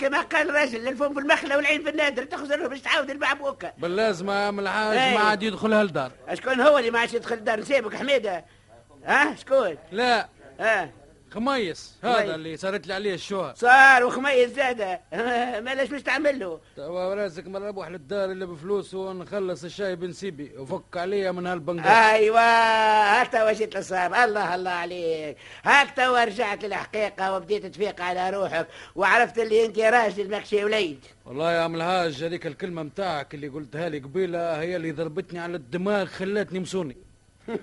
كما 0.00 0.20
قال 0.20 0.50
الراجل 0.50 0.88
الفم 0.88 1.14
في 1.14 1.20
المخله 1.20 1.56
والعين 1.56 1.82
في 1.82 1.90
النادر. 1.90 2.24
تخزر 2.24 2.56
لهم 2.56 2.68
باش 2.68 2.80
تعاود 2.80 3.10
المعبوكه 3.10 3.72
باللازمة 3.78 4.32
يا 4.32 4.46
عم 4.46 4.60
الحاج 4.60 4.96
إيه. 4.96 5.14
ما 5.14 5.20
عاد 5.20 5.42
يدخل 5.42 5.72
هالدار. 5.72 6.12
شكون 6.34 6.60
هو 6.60 6.78
اللي 6.78 6.90
ما 6.90 6.98
عادش 6.98 7.14
يدخل 7.14 7.34
الدار؟ 7.34 7.60
نسيبك 7.60 7.96
حميدة. 7.96 8.44
ها 9.04 9.34
شكون؟ 9.36 9.76
لا. 9.92 10.28
ها. 10.60 10.90
خميس. 11.34 11.94
هذا 12.02 12.34
اللي 12.34 12.56
صارت 12.56 12.86
لي 12.86 12.94
عليه 12.94 13.14
الشهر. 13.14 13.54
صار 13.54 14.04
وخميس 14.04 14.50
زاده. 14.50 15.00
مالاش 15.64 15.88
باش 15.88 16.02
تعمل 16.02 16.38
له؟ 16.38 16.60
توا 16.76 17.14
راسك 17.14 17.46
ما 17.46 17.58
نروح 17.58 17.88
للدار 17.88 18.32
الا 18.32 18.46
بفلوس 18.46 18.94
ونخلص 18.94 19.64
الشاي 19.64 19.96
بنسيبي 19.96 20.52
وفك 20.58 20.96
عليا 20.96 21.32
من 21.32 21.46
هالبنقاش 21.46 21.86
أيوه 22.14 22.40
هاك 22.40 23.32
توا 23.32 23.52
جيت 23.52 23.76
للصواب 23.76 24.14
الله 24.14 24.54
الله 24.54 24.70
عليك. 24.70 25.36
هاك 25.64 25.90
توا 25.96 26.24
رجعت 26.24 26.64
للحقيقة 26.64 27.36
وبديت 27.36 27.66
تفيق 27.66 28.00
على 28.02 28.30
روحك. 28.30 28.66
وعرفت 28.96 29.38
اللي 29.38 29.66
أنت 29.66 29.78
راجل 29.78 30.30
ماكشي 30.30 30.64
وليد. 30.64 31.04
والله 31.26 31.52
يا 31.52 31.60
عم 31.60 31.74
الحاج 31.74 32.24
هذيك 32.24 32.46
الكلمة 32.46 32.82
متاعك 32.82 33.34
اللي 33.34 33.48
قلتها 33.48 33.88
لي 33.88 33.98
قبيلة 33.98 34.60
هي 34.60 34.76
اللي 34.76 34.92
ضربتني 34.92 35.38
على 35.38 35.56
الدماغ 35.56 36.06
خلتني 36.06 36.58
مسوني. 36.60 36.96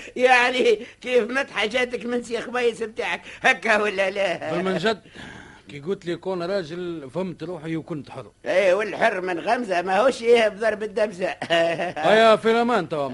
يعني 0.16 0.86
كيف 1.00 1.30
مت 1.30 1.50
حاجاتك 1.50 2.06
من 2.06 2.22
سي 2.22 2.40
خميس 2.40 2.82
بتاعك 2.82 3.22
هكا 3.42 3.82
ولا 3.82 4.10
لا؟ 4.10 4.54
من 4.62 4.76
جد 4.78 5.02
كي 5.68 5.80
قلت 5.80 6.06
لي 6.06 6.16
كون 6.16 6.42
راجل 6.42 7.10
فهمت 7.14 7.42
روحي 7.42 7.76
وكنت 7.76 8.10
حر. 8.10 8.30
إيه 8.44 8.74
والحر 8.74 9.20
من 9.20 9.38
غمزة 9.40 9.82
ما 9.82 9.96
هوش 9.98 10.22
إيه 10.22 10.48
بضرب 10.48 10.82
الدمسه 10.82 11.26
هيا 12.08 12.36
في 12.36 12.50
الامان 12.50 12.88
توا 12.88 13.10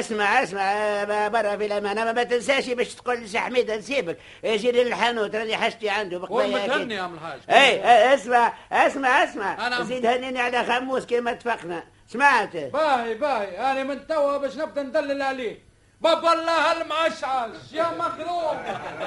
اسمع 0.00 0.42
اسمع 0.42 1.28
برا 1.28 1.56
في 1.56 1.66
الامان 1.66 1.98
أما 1.98 2.12
ما 2.12 2.22
تنساش 2.22 2.68
باش 2.70 2.94
تقول 2.94 3.16
لسي 3.16 3.38
حميد 3.38 3.70
نسيبك. 3.70 4.16
يجي 4.44 4.72
للحانوت 4.72 5.34
راني 5.36 5.56
حاجتي 5.56 5.88
عنده 5.88 6.18
بقضايا 6.18 6.64
متهني. 6.66 6.94
يا 6.94 7.00
عم 7.02 7.14
الحاج؟ 7.14 7.38
اي 7.50 7.80
آه، 7.84 8.14
اسمع 8.14 8.52
اسمع 8.72 9.24
اسمع. 9.24 9.70
أنا- 9.78 9.82
زيد 9.82 10.06
هنيني 10.06 10.40
على 10.40 10.64
خموس 10.64 11.04
كيما 11.06 11.30
اتفقنا. 11.30 11.84
سمعت؟ 12.08 12.56
باهي 12.56 13.14
باهي. 13.14 13.58
أنا 13.72 13.82
من 13.84 14.06
توا 14.06 14.36
باش 14.38 14.56
نبدأ 14.56 14.82
ندلل 14.82 15.22
عليه. 15.22 15.69
بابا 16.00 16.32
الله 16.32 16.82
المعشعش 16.82 17.72
يا 17.72 17.90
مخروق 17.98 18.56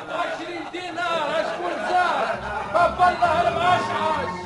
عشرين 0.09 0.61
دينار 0.71 1.29
اشكون 1.41 1.89
زار 1.89 2.35
بابا 2.73 3.09
الله 3.09 3.47
المعشعش 3.47 4.43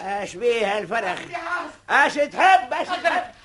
اش 0.00 0.36
بيه 0.36 0.78
الفرخ؟ 0.78 1.18
اش 1.90 2.14
تحب؟ 2.14 2.72
اش 2.74 2.88
تحب؟ 2.88 3.37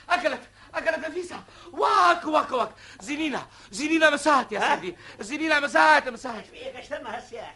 واك 1.84 2.26
واك 2.26 2.52
واك. 2.52 2.72
زنينه 3.02 3.46
زنينه 3.72 4.10
مسات 4.10 4.52
يا؟ 4.52 4.76
سيدي. 4.76 4.98
زنينه 5.20 5.60
مسات 5.60 6.08
مسات 6.10 6.52
بيه 6.52 6.80
اش 6.80 6.86
ثم 6.86 7.08
هالسياح 7.08 7.56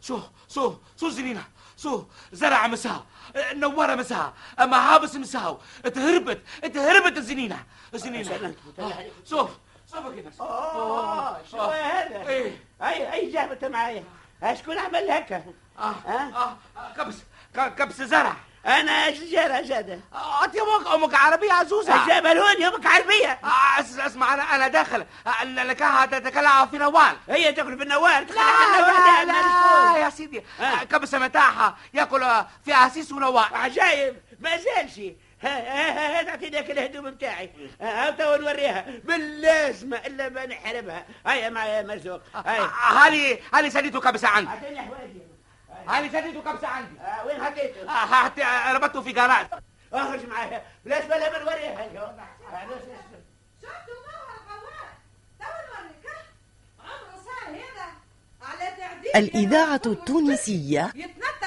شو 0.00 0.20
شو 0.48 0.74
شو 1.00 1.08
زنينه 1.08 1.44
شو؟ 1.76 2.04
زرع 2.32 2.66
مساء 2.66 3.06
نوارة 3.54 3.94
مساء. 3.94 4.32
أما 4.60 4.76
عابس 4.76 5.14
مساء. 5.16 5.60
تهربت 5.94 6.42
تهربت 6.74 7.16
الزنينه 7.18 7.64
الزنينه 7.94 8.54
آه، 8.78 9.06
شوف 9.30 9.50
شوف 9.92 10.14
كده 10.16 10.30
أوه 10.40 11.42
شو 11.50 11.60
هذا؟ 11.60 12.28
إيه. 12.28 12.64
أي 12.82 13.12
أي 13.12 13.32
جابت 13.32 13.64
معايا 13.64 14.04
اشكون 14.42 14.78
عمل 14.78 15.10
هكا 15.10 15.44
آه؟ 15.78 15.94
آه. 16.06 16.56
كبس 16.96 17.16
كبس 17.54 18.02
زرع. 18.02 18.36
أنا 18.66 19.14
شجره 19.14 19.60
جاده 19.60 20.00
أنت 20.44 20.56
أمك 20.56 20.86
أمك 20.94 21.14
عربية 21.14 21.52
عزوزه 21.52 22.06
جابلوني 22.06 22.68
أمك 22.68 22.86
عربية. 22.86 23.38
آه، 23.44 24.06
أسمع 24.06 24.34
أنا 24.34 24.54
أنا 24.54 24.68
داخل. 24.68 25.06
آه، 25.26 25.44
لكها 25.44 26.06
تتكلم 26.06 26.66
في 26.66 26.78
نوال. 26.78 27.16
هي 27.28 27.52
تأكل 27.52 27.76
في 27.76 27.82
النوار 27.82 28.24
لا 28.24 29.24
لا, 29.24 29.92
لا 29.92 29.98
يا 29.98 30.10
سيدي. 30.10 30.44
آه. 30.60 30.62
آه، 30.62 31.18
متاعها 31.18 31.76
يأكل 31.94 32.26
في 32.64 32.72
عسيس 32.72 33.12
ونوال 33.12 33.54
عجايب. 33.54 34.16
ما 34.40 34.56
زالش 34.56 34.98
ها 35.42 35.48
ها 35.48 35.90
ها 35.90 36.20
ها 36.20 36.22
تعطيني 36.22 36.62
كل 36.62 36.72
الهدوم 36.72 37.10
بتاعي. 37.10 37.50
ها 37.80 38.10
تو 38.10 38.36
نوريها. 38.36 38.84
باللازمه 39.04 39.96
إلا 39.96 40.28
ما 40.28 40.46
نحرمها. 40.46 41.06
هيا 41.26 41.48
معايا 41.50 41.82
مرزوق 41.82 42.20
هيا. 42.46 42.70
هالي 42.80 43.38
هالي 43.54 43.70
سديته 43.70 44.00
كبسه 44.00 44.28
عندي 44.28 44.50
اعطيني 44.50 44.82
حوايجي 44.82 45.33
هالي 45.88 46.08
سديته 46.08 46.40
كبسة 46.52 46.68
عندي. 46.68 47.00
آه، 47.00 47.26
وين 47.26 47.44
حطيته؟ 47.44 47.82
آه، 47.82 48.06
حتى 48.06 48.42
ربطته 48.74 49.02
في 49.02 49.12
جراج 49.12 49.46
أخرج 49.92 50.26
معايا 50.26 50.62
بلاش 50.84 51.04
بلا 51.04 51.32
ما 51.32 51.38
نوريها 51.38 51.88
شفتوا 53.62 53.94
هذا 57.48 57.86
على 58.42 58.76
تعديل 58.78 59.10
الإذاعة 59.16 59.80
التونسية. 59.86 60.92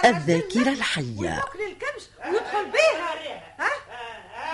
الذاكرة 0.06 0.70
الحية. 0.70 1.44
الكبش 1.68 2.10
ويدخل 2.26 2.66
بيها. 2.72 3.14
ها؟ 3.60 3.70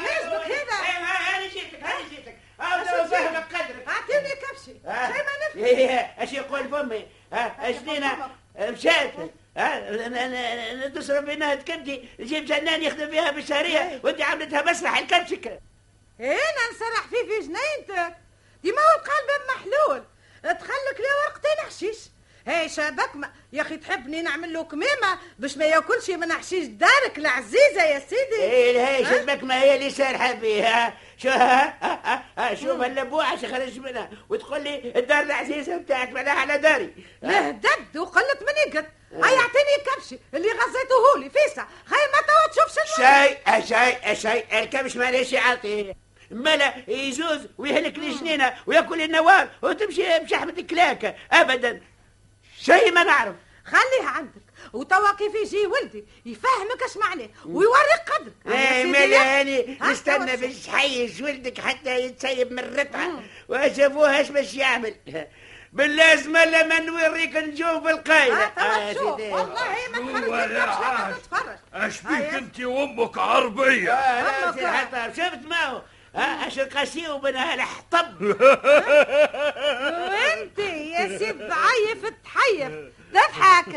يعجبك 0.03 0.51
هذا 0.51 0.73
أنا 1.37 1.47
جيتك 1.47 1.79
أنا 1.83 2.09
جيتك 2.09 2.37
أنا 2.61 3.03
فاهمك 3.07 3.55
قدرك. 3.55 3.87
أعطيني 3.87 4.29
كبشي. 4.35 4.87
آه. 4.87 5.07
شي 5.07 5.13
ما 5.13 5.31
نفهم 5.49 5.63
إيه 5.63 5.99
اش 6.23 6.33
يقول 6.33 6.69
فمي. 6.69 7.07
ها 7.33 7.69
اشنينا 7.69 8.29
مشات 8.59 9.15
ها 9.19 9.29
تصرف 10.95 11.25
بينها 11.25 11.55
تكدي 11.55 12.09
نجيب 12.19 12.45
جنان 12.45 12.81
يخدم 12.83 13.09
فيها 13.09 13.31
بالشهرية 13.31 14.01
وانت 14.03 14.21
عملتها 14.21 14.61
مسرح 14.71 14.97
الكبشك 14.97 15.59
هنا 16.19 16.63
نسرح 16.71 17.07
فيه 17.09 17.23
في 17.29 17.39
جنينتك 17.39 18.15
ديما 18.63 18.77
هو 18.77 18.99
القلب 18.99 19.47
محلول. 19.55 20.03
تخلك 20.43 20.99
لي 20.99 21.05
ورقتين 21.25 21.65
حشيش 21.67 21.97
هاي 22.47 22.69
شابك 22.69 23.15
ما 23.15 23.29
يا 23.53 23.61
أخي 23.61 23.77
تحبني 23.77 24.21
نعمل 24.21 24.53
له 24.53 24.63
كمامة 24.63 25.19
باش 25.39 25.57
ما 25.57 25.65
ياكلش 25.65 26.09
من 26.09 26.33
حشيش 26.33 26.65
دارك 26.65 27.17
العزيزة 27.17 27.83
يا 27.83 27.99
سيدي. 27.99 28.41
إيه 28.41 28.87
هاي 28.87 29.03
ها؟ 29.03 29.11
شبك 29.17 29.43
ما 29.43 29.61
هي 29.61 29.75
اللي 29.75 29.89
سارحة 29.89 30.35
فيها 30.35 30.97
شو 31.17 31.29
ها 31.29 31.77
ها 31.81 32.23
ها 32.37 32.55
شوف 32.55 32.81
اللبوعه 32.83 33.37
خرج 33.37 33.79
منها؟ 33.79 34.09
وتقول 34.29 34.63
لي 34.63 34.93
الدار 34.95 35.21
العزيزة 35.23 35.77
بتاعك 35.77 36.09
معناها 36.09 36.33
على 36.39 36.57
داري. 36.57 36.93
له 37.21 37.49
دد 37.49 37.97
وقلت 37.97 38.39
مني 38.41 38.77
قد 38.77 38.85
هيا 39.13 39.39
اعطيني 39.39 39.77
كبشي 39.95 40.19
اللي 40.33 40.47
غزيته 40.47 41.19
لي 41.19 41.29
فيسا. 41.29 41.67
خير 41.85 41.99
ما 42.13 42.21
توا 42.27 42.51
تشوفش 42.65 42.99
الوجه. 42.99 43.27
شيء 43.27 43.65
شيء 43.65 44.13
شيء 44.13 44.59
الكبش 44.59 44.95
معليش 44.97 45.31
يعطيه 45.33 45.95
ملا 46.31 46.73
يزوز 46.87 47.39
ويهلك 47.57 47.97
لي 47.97 48.09
جنينه 48.15 48.53
ويأكل 48.67 49.01
النوار 49.01 49.49
وتمشي 49.61 50.19
بشحمة 50.19 50.61
كلاكة 50.69 51.15
ابدا. 51.31 51.81
شيء 52.61 52.91
ما 52.91 53.03
نعرف. 53.03 53.35
خليها 53.65 54.09
عندك. 54.09 54.41
وتوا 54.73 55.15
كيف 55.15 55.35
يجي 55.35 55.67
ولدي 55.67 56.05
يفهمك 56.25 56.83
اش 56.85 56.97
معناه 56.97 57.29
ويوريك 57.45 58.09
قدرك. 58.19 58.33
إيه 58.55 58.85
يا- 59.11 59.39
هاني 59.39 59.77
ها، 59.81 59.91
نستنى 59.91 60.37
باش 60.37 60.67
حيش 60.69 61.21
ولدك 61.21 61.59
حتى 61.61 61.99
يتسيب 61.99 62.51
من 62.51 62.59
الرتعة 62.59 63.23
وشافوه 63.49 64.21
اش 64.21 64.29
باش 64.29 64.53
يعمل. 64.53 64.95
باللازمة 65.73 66.45
لما 66.45 66.79
نوريك 66.79 67.35
نجوم 67.35 67.95
توا 68.01 68.43
آه، 68.43 68.93
سيدي. 68.93 69.03
والله 69.31 69.75
ما 69.91 70.25
هو 70.25 70.65
تخرج. 70.65 71.15
تتفرج. 71.15 71.57
أش 71.73 72.01
بيك 72.01 72.11
هيا. 72.11 72.37
أنت 72.37 72.59
وأمك 72.59 73.17
عربية؟ 73.17 73.91
آه، 73.93 74.51
لا، 74.91 75.13
شفت 75.13 75.45
معه 75.47 75.83
ها 76.15 76.47
أش 76.47 76.59
القاسي 76.59 77.09
وبنها 77.09 77.53
الحطب 77.53 78.21
وأنت 80.09 80.59
يا 80.59 81.17
سيد 81.17 81.37
ضعيف 81.37 82.05
تحيف. 82.23 82.71
تضحك 83.13 83.67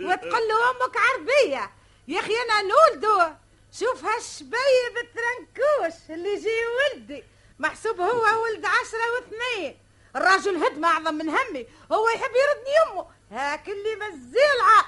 وتقول 0.00 0.42
له 0.48 0.70
أمك 0.70 0.96
عربية. 0.96 1.70
يا 2.08 2.20
أخي 2.20 2.32
أنا 2.32 2.62
نولدو. 2.62 3.32
شوف 3.72 4.04
هالشبيب 4.04 4.94
الترنكوش 5.02 6.10
اللي 6.10 6.28
يجي 6.34 6.48
ولدي 6.94 7.24
محسوب 7.58 8.00
هو 8.00 8.42
ولد 8.42 8.64
عشرة 8.66 9.06
واثنين. 9.14 9.76
الراجل 10.16 10.56
هدمة 10.64 10.88
أعظم 10.88 11.14
من 11.14 11.28
همي. 11.28 11.66
هو 11.92 12.08
يحب 12.08 12.30
يردني 12.42 12.74
يمه. 12.92 13.06
هاك 13.32 13.68
اللي 13.68 13.96
مزيلعة 13.96 14.84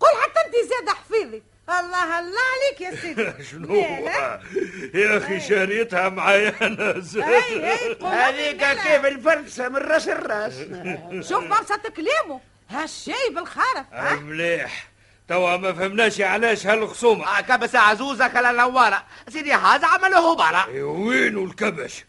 قول 0.00 0.10
حتى 0.22 0.40
انت 0.46 0.68
زيادة 0.68 0.92
حفيظي. 0.92 1.42
الله 1.68 2.18
الله 2.18 2.40
عليك 2.54 2.80
يا 2.80 2.94
سيدي. 3.00 3.44
شنو؟ 3.50 3.74
يا 4.94 5.18
أخي 5.18 5.40
شاريتها 5.40 6.08
معايا 6.08 6.54
أنا. 6.62 6.92
قول 6.92 8.12
هذيك 8.14 8.64
كيف 8.64 9.04
الفرصة 9.06 9.68
من 9.68 9.76
رأس 9.76 10.08
الرأس. 10.08 10.54
شوف 11.28 11.44
برصة 11.44 11.76
كلامه 11.96 12.40
هالشي 12.70 13.12
بالخرف 13.30 13.86
ها؟ 13.92 14.14
مليح. 14.14 14.88
توا 15.28 15.56
ما 15.56 15.72
فهمناش 15.72 16.20
علاش 16.20 16.66
هالخصومة. 16.66 17.38
آه، 17.38 17.40
كبس 17.40 17.74
عزوزة 17.74 18.28
كلا 18.28 18.52
نوارة 18.52 19.04
سيدي 19.28 19.52
هذا 19.52 19.86
عمله 19.86 20.34
برا. 20.34 20.66
إيه، 20.68 20.82
وينو 20.82 21.44
الكبش؟ 21.44 22.04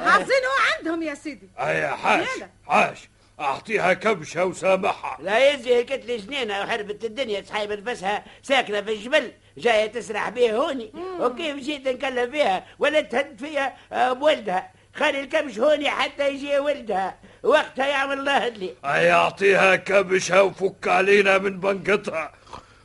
حافظينه 0.00 0.48
عندهم 0.78 1.02
يا 1.02 1.14
سيدي. 1.14 1.50
ايا 1.60 1.88
حاش. 1.90 2.26
حاش. 2.68 3.08
أعطيها 3.40 3.92
كبشة 3.92 4.44
وسامحها. 4.44 5.18
لا 5.20 5.52
يزي 5.54 5.82
قلت 5.82 6.06
لي 6.06 6.16
جنينة 6.16 6.60
وحربت 6.60 7.04
الدنيا 7.04 7.42
صحيب 7.42 7.72
نفسها 7.72 8.24
ساكنة 8.42 8.80
في 8.82 8.92
الجبل 8.92 9.32
جاية 9.58 9.86
تسرح 9.86 10.28
بيه 10.28 10.56
هوني. 10.56 10.92
وكيف 11.20 11.56
جيت 11.56 11.88
نكلم 11.88 12.30
فيها؟ 12.30 12.64
ولا 12.78 13.00
تهد 13.00 13.38
فيها 13.38 13.76
آه، 13.92 14.12
بولدها. 14.12 14.70
خلي 14.94 15.20
الكبش 15.20 15.58
هوني 15.58 15.90
حتى 15.90 16.28
يجي 16.30 16.58
ولدها. 16.58 17.18
وقتها 17.42 17.86
يعمل 17.86 18.18
الله 18.18 18.48
لي 18.48 18.74
أي 18.84 19.12
أعطيها 19.12 19.76
كبشها 19.76 20.40
وفك 20.40 20.88
علينا 20.88 21.38
من 21.38 21.60
بنقتها 21.60 22.32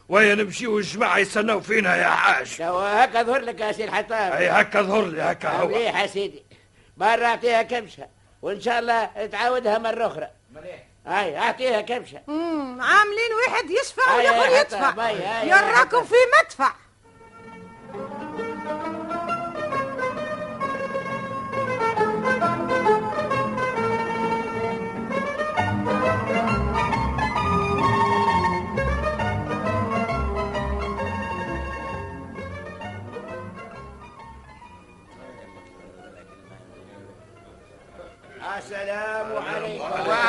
ويا 0.10 0.36
نمشي 0.36 0.68
والجماعة 0.68 1.18
يستناو 1.18 1.62
فينا 1.62 1.96
يا 1.96 2.08
حاج 2.10 2.62
هكا 2.62 3.24
ظهر 3.24 3.40
لك 3.42 3.60
يا 3.62 3.72
سي 3.72 3.84
الحطاب 3.84 4.32
أي 4.34 4.50
هكا 4.50 4.82
ظهر 4.82 5.06
لي 5.06 5.22
هكا 5.22 5.50
هو. 5.50 5.68
مليح 5.68 6.02
يا 6.02 6.08
سيدي؟ 6.08 6.44
مرة 6.98 7.26
أعطيها 7.26 7.62
كبشة 7.62 8.08
وإن 8.42 8.62
شاء 8.62 8.80
الله 8.80 9.26
تعاودها 9.32 9.78
مرة 9.78 10.08
أخرى. 10.08 10.28
هاي 11.06 11.38
أعطيها 11.38 11.82
كبشة. 11.82 12.22
امم 12.30 12.82
عاملين 12.82 13.32
واحد 13.48 13.70
يشفع 13.70 14.16
ويقول 14.16 14.58
يدفع. 14.58 15.12
يراكم. 15.44 16.04
في 16.04 16.16
مدفع. 16.44 16.72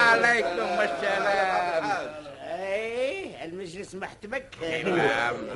وعليكم 0.09 0.81
السلام. 0.81 1.85
اي 2.41 3.45
المجلس 3.45 3.95
محتمك. 3.95 4.55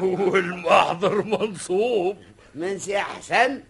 والمحضر 0.00 1.22
منصوب. 1.22 2.16
من 2.54 2.78
سي 2.78 2.98
أحسن 2.98 3.62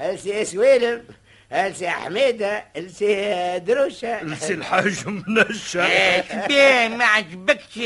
السي 0.00 0.44
سويلم 0.44 1.04
السي 1.52 1.90
حميده 1.90 2.64
السي 2.76 3.58
دروشة. 3.58 4.22
لسي 4.24 4.54
الحاج 4.54 5.06
منشا 5.06 6.46
بيه 6.46 6.88
ما 6.88 7.04
عجبكش. 7.04 7.80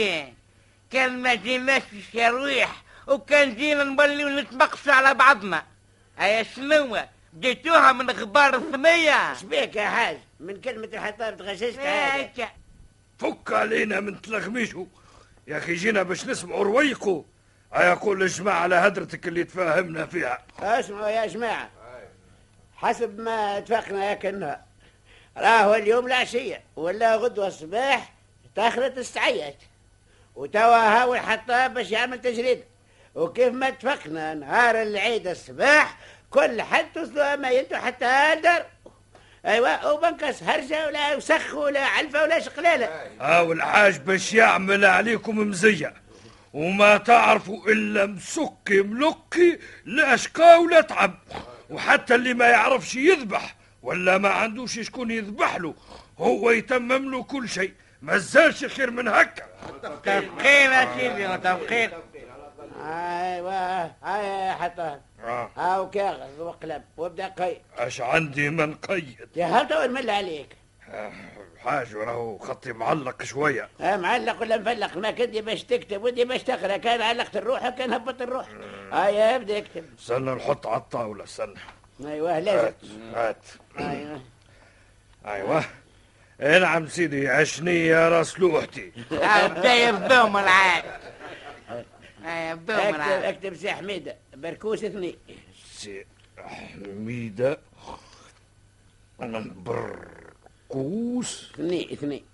كان 0.90 1.22
ما 1.22 1.34
جيناش 1.34 1.82
الشرويح 1.92 2.82
وكان 3.06 3.54
جينا 3.54 3.84
نولي 3.84 4.24
ونتبقسوا 4.24 4.92
على 4.92 5.14
بعضنا. 5.14 5.62
هيا 6.18 6.42
شنو 6.42 6.98
جيتوها 7.40 7.92
من 7.92 8.10
غبار 8.10 8.56
الثنية 8.56 9.34
شبيك 9.34 9.76
يا 9.76 9.88
حاج؟ 9.88 10.18
من 10.40 10.60
كلمة 10.60 10.88
الحطاب 10.92 11.36
تغششت 11.36 11.78
هذا 11.78 12.30
فك 13.18 13.52
علينا 13.52 14.00
من 14.00 14.20
تلغميشو 14.20 14.86
يا 15.46 15.58
أخي 15.58 15.74
جينا 15.74 16.02
باش 16.02 16.26
نسمعوا 16.26 16.64
رويكو. 16.64 17.24
أيقول 17.76 18.22
اجمع 18.22 18.52
على 18.52 18.74
هدرتك 18.74 19.28
اللي 19.28 19.44
تفاهمنا 19.44 20.06
فيها. 20.06 20.38
اسمعوا 20.58 21.08
يا 21.08 21.26
جماعة. 21.26 21.70
حسب 22.76 23.20
ما 23.20 23.58
اتفقنا 23.58 24.10
ياك 24.10 24.26
النهار 24.26 24.60
راهو 25.36 25.74
اليوم 25.74 26.06
العشية 26.06 26.62
ولا 26.76 27.16
غدوة 27.16 27.46
الصباح 27.46 28.12
تخلط 28.54 28.98
السعيات 28.98 29.56
وتوا 30.34 30.76
هاو 30.76 31.14
الحطاب 31.14 31.74
باش 31.74 31.90
يعمل 31.90 32.20
تجريدة 32.20 32.64
وكيف 33.14 33.54
ما 33.54 33.68
اتفقنا 33.68 34.34
نهار 34.34 34.82
العيد 34.82 35.26
الصباح 35.26 35.98
كل 36.36 36.62
حد 36.62 36.86
توصلوا 36.94 37.36
ما 37.36 37.50
ينتو 37.50 37.76
حتى 37.76 38.32
الدار 38.32 38.66
أيوا 39.46 39.90
وبنكس 39.90 40.42
هرجة 40.42 40.86
ولا 40.86 41.16
وسخ 41.16 41.54
ولا 41.54 41.84
علفة 41.84 42.22
ولا 42.22 42.40
شقلالة 42.40 42.88
هاو 43.20 43.52
الحاج 43.52 43.98
باش 43.98 44.34
يعمل 44.34 44.84
عليكم 44.84 45.38
مزية. 45.38 45.94
وما 46.52 46.96
تعرفوا 46.96 47.66
إلا 47.68 48.06
مسكي 48.06 48.82
ملقي 48.82 49.58
لا 49.84 50.16
شقا 50.16 50.56
ولا 50.56 50.80
تعب. 50.80 51.14
وحتى 51.70 52.14
اللي 52.14 52.34
ما 52.34 52.48
يعرفش 52.48 52.94
يذبح 52.94 53.54
ولا 53.82 54.18
ما 54.18 54.28
عندوش 54.28 54.80
شكون 54.80 55.10
يذبح 55.10 55.56
له 55.56 55.74
هو 56.18 56.50
يتمم 56.50 57.10
له 57.10 57.22
كل 57.22 57.48
شيء. 57.48 57.72
ما 58.02 58.18
زالش 58.18 58.64
خير 58.64 58.90
من 58.90 59.08
هكا. 59.08 59.42
متفقين 59.68 60.70
يا 60.72 60.88
سيدي؟ 60.96 61.88
ايوا 62.80 63.90
هاي 64.02 64.52
حتى. 64.52 64.98
آه. 65.24 65.50
هاو 65.56 65.90
كاغذ 65.90 66.40
وقلم 66.40 66.82
وابدأ 66.96 67.28
قيد 67.28 67.58
أش 67.78 68.00
عندي 68.00 68.50
من 68.50 68.74
قيد؟ 68.74 69.28
يا 69.36 69.46
هل 69.46 69.68
تو 69.68 69.82
نمل 69.84 70.10
عليك؟ 70.10 70.56
حاج 71.58 71.94
راهو 71.94 72.38
خطي 72.38 72.72
معلق 72.72 73.22
شوية. 73.22 73.68
آه 73.80 73.96
معلق 73.96 74.40
ولا 74.40 74.56
مفلق؟ 74.56 74.96
ما 74.96 75.10
كنت 75.10 75.38
باش 75.38 75.64
تكتب 75.64 76.02
ودي 76.02 76.24
باش 76.24 76.42
تقرأ. 76.42 76.76
كان 76.76 77.02
علقت 77.02 77.36
الروح 77.36 77.68
كان 77.68 77.92
هبط 77.92 78.22
الروح. 78.22 78.46
هيا 78.92 79.36
ابدا 79.36 79.58
اكتب. 79.58 79.84
استنى 79.98 80.30
نحط 80.30 80.66
على 80.66 80.76
الطاولة 80.80 81.24
استنى 81.24 81.54
أيوه 82.04 82.38
لازم. 82.38 82.72
هات 83.14 83.44
أيوه. 83.78 84.20
أيوه. 85.26 85.64
إيه 86.40 86.58
نعم 86.58 86.86
سيدي 86.86 87.28
عشني 87.28 87.86
يا 87.86 88.08
راس 88.08 88.40
لوحتي. 88.40 88.92
بدا 89.50 89.74
يبدوم 89.74 90.36
العاد 90.36 90.84
اكتب 92.26 92.70
العاد 92.70 93.24
أكتب 93.24 93.54
سي 93.54 93.70
حميدة 93.72 94.16
بركوس 94.36 94.84
اثنين. 94.84 95.16
سي 95.72 96.04
حميدة. 96.38 97.58
بركوس 100.70 101.50
اثنين 101.54 101.90
اثنين. 101.92 102.24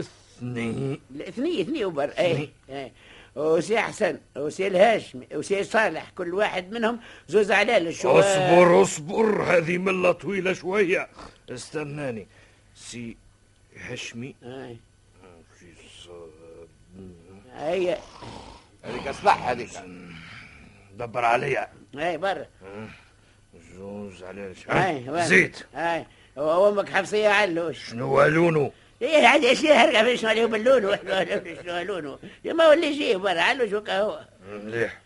اثنين. 0.00 1.00
اثنين 1.20 1.60
اثنين 1.60 1.84
وبر 1.84 2.08
اي 2.18 2.50
اي 2.70 2.92
وسي 3.36 3.78
حسن 3.80 4.18
وسي 4.36 4.66
الهاشمي 4.66 5.26
وسي 5.34 5.64
صالح 5.64 6.10
كل 6.10 6.34
واحد 6.34 6.70
منهم 6.72 7.00
زوز 7.28 7.50
علال 7.50 7.94
شو 7.94 8.10
اصبر 8.10 8.82
اصبر 8.82 9.42
هذه 9.42 9.78
ملة 9.78 10.12
طويلة 10.12 10.52
شوية. 10.52 11.08
استناني. 11.50 12.26
سي 12.74 13.16
هشمي 13.76 14.34
اي 14.42 14.76
سي 15.60 15.66
صاد- 16.04 16.68
هي 17.54 17.98
هذيك 18.88 19.06
اصلح 19.06 19.48
هذيك. 19.48 19.70
دبر 20.94 21.24
عليا. 21.24 21.68
اي 21.98 22.16
برا. 22.16 22.46
زوز 23.76 24.24
على؟ 24.24 24.54
زيت. 25.26 25.56
اي 25.76 26.06
وامك 26.36 26.88
حفصيه 26.88 27.28
علوش 27.28 27.90
شنو 27.90 28.22
لونه 28.22 28.72
إيه 29.02 29.26
هذا 29.26 29.54
شيء 29.54 29.72
هرقة 29.72 30.04
في 30.04 30.16
شنو 30.16 30.30
اللي 30.30 30.44
هو 30.44 30.48
باللون 30.48 30.98
شنو 31.64 31.78
لونه 31.82 32.18
يا 32.44 32.52
ما 32.52 32.68
ولي 32.68 32.94
شيء 32.94 33.18
برا. 33.18 33.40
علوش 33.40 33.72
وكهو 33.72 34.20
مليح. 34.50 34.98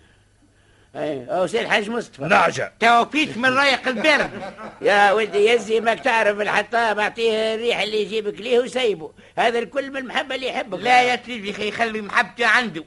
اي 0.97 1.25
أو 1.31 1.47
سي 1.47 1.61
الحاج 1.61 1.91
مصطفى. 1.91 2.23
نعجة 2.23 2.73
توفيت 2.81 3.37
من 3.39 3.49
رايق 3.49 3.89
البرد 3.89 4.31
يا 4.83 5.13
ولدي 5.13 5.39
يزي 5.51 5.81
ماك 5.81 6.01
تعرف 6.01 6.41
الحطاب 6.41 6.99
أعطيه 6.99 7.55
الريح 7.55 7.81
اللي 7.81 8.03
يجيبك 8.03 8.41
ليه 8.41 8.59
وسيبه 8.59 9.13
هذا 9.39 9.59
الكل 9.59 9.91
من 9.91 9.97
المحبة 9.97 10.35
اللي 10.35 10.47
يحبك. 10.49 10.79
لا 10.79 11.03
يا 11.03 11.21
سيدي 11.27 11.53
خي 11.53 11.69
يخلي 11.69 12.01
محبته 12.01 12.47
عنده. 12.47 12.85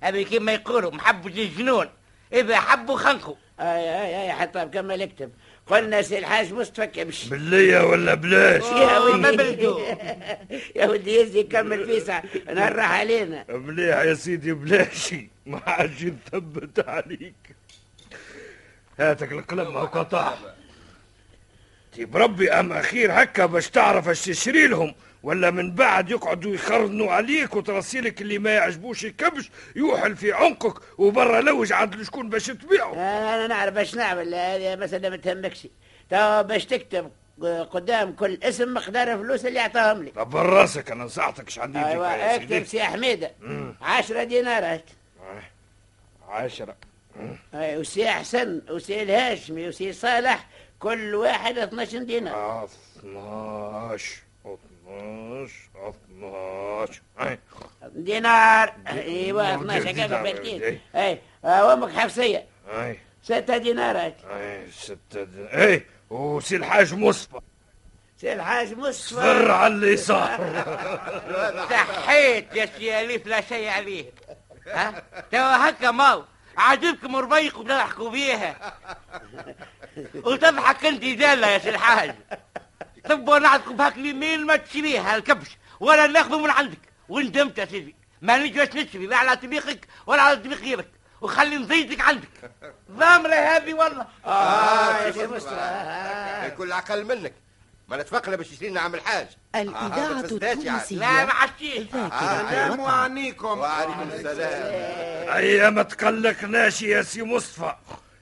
هذا 0.00 0.22
كما 0.22 0.52
يقولوا 0.52 0.90
محبة 0.90 1.28
الجنون 1.28 1.88
إذا 2.32 2.60
حبوا 2.60 2.96
خنقوا 2.96 3.34
أي 3.60 4.02
أي 4.02 4.22
أي 4.22 4.32
حطاب 4.32 4.70
كمل 4.70 5.02
اكتب. 5.02 5.32
قلنا 5.66 6.02
سي 6.02 6.18
الحاج 6.18 6.52
مصطفى 6.52 6.86
كمش 6.86 7.28
باللية 7.28 7.80
ولا 7.80 8.14
بلاش؟ 8.14 8.62
يا 8.62 9.16
بلدو 9.16 9.78
يا 10.76 10.86
ولدي 10.86 11.16
يزي 11.16 11.42
كمل 11.42 11.86
فيسع 11.86 12.22
نهرح 12.54 12.92
علينا. 12.92 13.44
مليح 13.48 13.98
يا 13.98 14.14
سيدي 14.14 14.52
بلاشي. 14.52 15.28
ما 15.46 15.62
عادش 15.66 16.02
نثبت 16.02 16.88
عليك. 16.88 17.56
هاتك 18.98 19.32
القلم 19.32 19.74
ما 19.74 19.80
قطع. 19.80 20.34
تيب 21.92 22.16
ربي 22.16 22.52
أم 22.52 22.72
أخير 22.72 23.22
هكا 23.22 23.46
باش 23.46 23.70
تعرف 23.70 24.08
اش 24.08 24.24
تشري 24.24 24.66
لهم. 24.66 24.94
ولا 25.22 25.50
من 25.50 25.74
بعد 25.74 26.10
يقعدوا 26.10 26.54
يخرنوا 26.54 27.12
عليك 27.12 27.56
وترسيلك 27.56 28.22
اللي 28.22 28.38
ما 28.38 28.50
يعجبوش 28.50 29.04
الكبش 29.04 29.50
يوحل 29.76 30.16
في 30.16 30.32
عنقك 30.32 30.98
وبرا 30.98 31.40
لوج 31.40 31.72
عند 31.72 32.02
شكون 32.02 32.28
باش 32.28 32.46
تبيعه. 32.46 32.92
أنا 32.94 33.46
نعرف 33.46 33.74
باش 33.74 33.94
نعمل. 33.94 34.34
هذه 34.34 34.76
مسألة 34.76 35.08
ما 35.08 35.16
تهمكش. 35.16 35.66
تو 36.10 36.42
باش 36.42 36.64
تكتب 36.64 37.10
قدام 37.70 38.12
كل 38.12 38.38
اسم 38.42 38.74
مقدار 38.74 39.12
الفلوس 39.12 39.46
اللي 39.46 39.60
اعطاهم 39.60 40.02
لي. 40.02 40.10
طب 40.10 40.36
راسك 40.36 40.90
أنا 40.90 41.04
نصحتك 41.04 41.48
اش 41.48 41.58
عندي 41.58 41.78
يا 41.78 42.36
اكتب 42.36 42.64
سي 42.64 42.82
حميده 42.82 43.30
مم. 43.40 43.74
عشرة 43.82 44.24
دينارات. 44.24 44.84
عشرة. 46.28 46.76
أي 47.54 47.76
وسي 47.76 48.08
حسن 48.10 48.62
وسي 48.70 49.02
الهاشمي 49.02 49.68
وسي 49.68 49.92
صالح 49.92 50.46
كل 50.78 51.14
واحد 51.14 51.58
12 51.58 51.98
دينار. 51.98 52.68
12 52.98 54.22
12 55.46 55.94
12 56.10 57.02
هاي 57.18 57.38
دينار. 57.94 58.74
أيوه 58.88 59.54
12 59.54 59.84
كيف 59.84 59.94
دينار. 59.94 60.22
بالكين 60.22 60.80
أي 60.94 61.20
وامك 61.44 61.92
حفصيه 61.92 62.46
هاي 62.72 62.98
ستة 63.22 63.56
دينارات 63.56 64.16
هاي 64.30 64.70
ستة 64.70 65.24
دين... 65.24 65.46
إيه 65.46 65.86
وسي 66.10 66.56
الحاج 66.56 66.94
مصطفى. 66.94 67.40
سي 68.20 68.32
الحاج 68.32 68.74
مصطفى. 68.74 69.14
صفر 69.14 69.50
على 69.50 69.74
اليسار 69.74 70.38
تحيت 71.70 72.56
يا 72.56 72.66
سياليف 72.66 73.26
لا 73.26 73.40
شيء 73.40 73.68
عليه. 73.68 74.04
ها؟ 74.68 75.02
توا 75.32 75.68
هكا 75.68 75.90
ماو. 75.90 76.24
عاجبكم 76.56 77.16
ربيق 77.16 77.58
وتضحكوا 77.58 78.10
بيها. 78.10 78.74
وتضحك 80.14 80.84
أنت 80.86 81.04
دالة 81.04 81.46
يا 81.46 81.58
سي 81.58 81.68
الحاج. 81.68 82.14
تبغوا 83.08 83.38
نعطيكم 83.38 83.76
بهاك 83.76 83.96
اليمين 83.96 84.46
ما 84.46 84.56
تشريها 84.56 85.16
الكبش 85.16 85.48
ولا 85.80 86.06
ناخذه 86.06 86.38
من 86.38 86.50
عندك. 86.50 86.78
وندمت 87.08 87.58
يا 87.58 87.64
سيدي. 87.64 87.96
ما 88.22 88.38
نجي 88.38 88.58
باش 88.58 88.68
نشري 88.68 89.06
لا 89.06 89.16
على 89.16 89.36
طبيخك 89.36 89.86
ولا 90.06 90.22
على 90.22 90.36
طبيخ 90.36 90.60
غيرك. 90.60 90.88
وخلي 91.20 91.56
نزيدك 91.56 92.00
عندك. 92.00 92.28
ضامرة 92.90 93.34
هذه 93.34 93.74
والله. 93.74 94.06
آه 94.26 95.02
يا 95.02 95.10
سي 95.10 95.26
مصطفى. 95.26 95.54
الكل 96.46 96.72
أقل 96.72 97.04
منك. 97.04 97.32
ما 97.88 97.96
نتفقنا 97.96 98.36
باش 98.36 98.52
يشري 98.52 98.68
لنا 98.68 98.80
عم 98.80 98.94
الحاج 98.94 99.26
الإذاعة 99.54 100.12
ما 100.12 100.22
تفسداش 100.22 100.58
يعني. 100.58 100.60
التونسية 100.60 100.96
لا 100.96 101.24
ما 101.24 101.32
عشتيش 101.32 101.78
ذاكرة 101.78 102.06
السلام 102.06 102.80
عليكم 102.80 103.58
وعليكم. 103.58 104.08
السلام. 104.12 105.36
أي 105.36 105.70
ما 105.70 105.82
تقلقناش 105.82 106.82
يا 106.82 107.02
سي 107.02 107.22
مصطفى. 107.22 107.74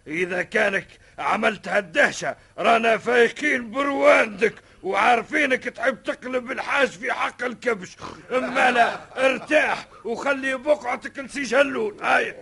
إذا 0.06 0.42
كانك 0.42 0.86
عملت 1.18 1.68
هالدهشة 1.68 2.36
رانا 2.58 2.98
فايقين 2.98 3.70
برواندك 3.70 4.54
وعارفينك 4.84 5.64
تحب 5.64 6.02
تقلب 6.02 6.50
الحاج 6.50 6.88
في 6.88 7.12
حق 7.12 7.42
الكبش. 7.42 7.96
اما 8.32 8.70
لا 8.70 9.00
ارتاح 9.26 9.86
وخلي 10.04 10.54
بقعتك 10.54 11.18
لسي 11.18 11.42
جلول 11.42 12.02
هاي. 12.02 12.36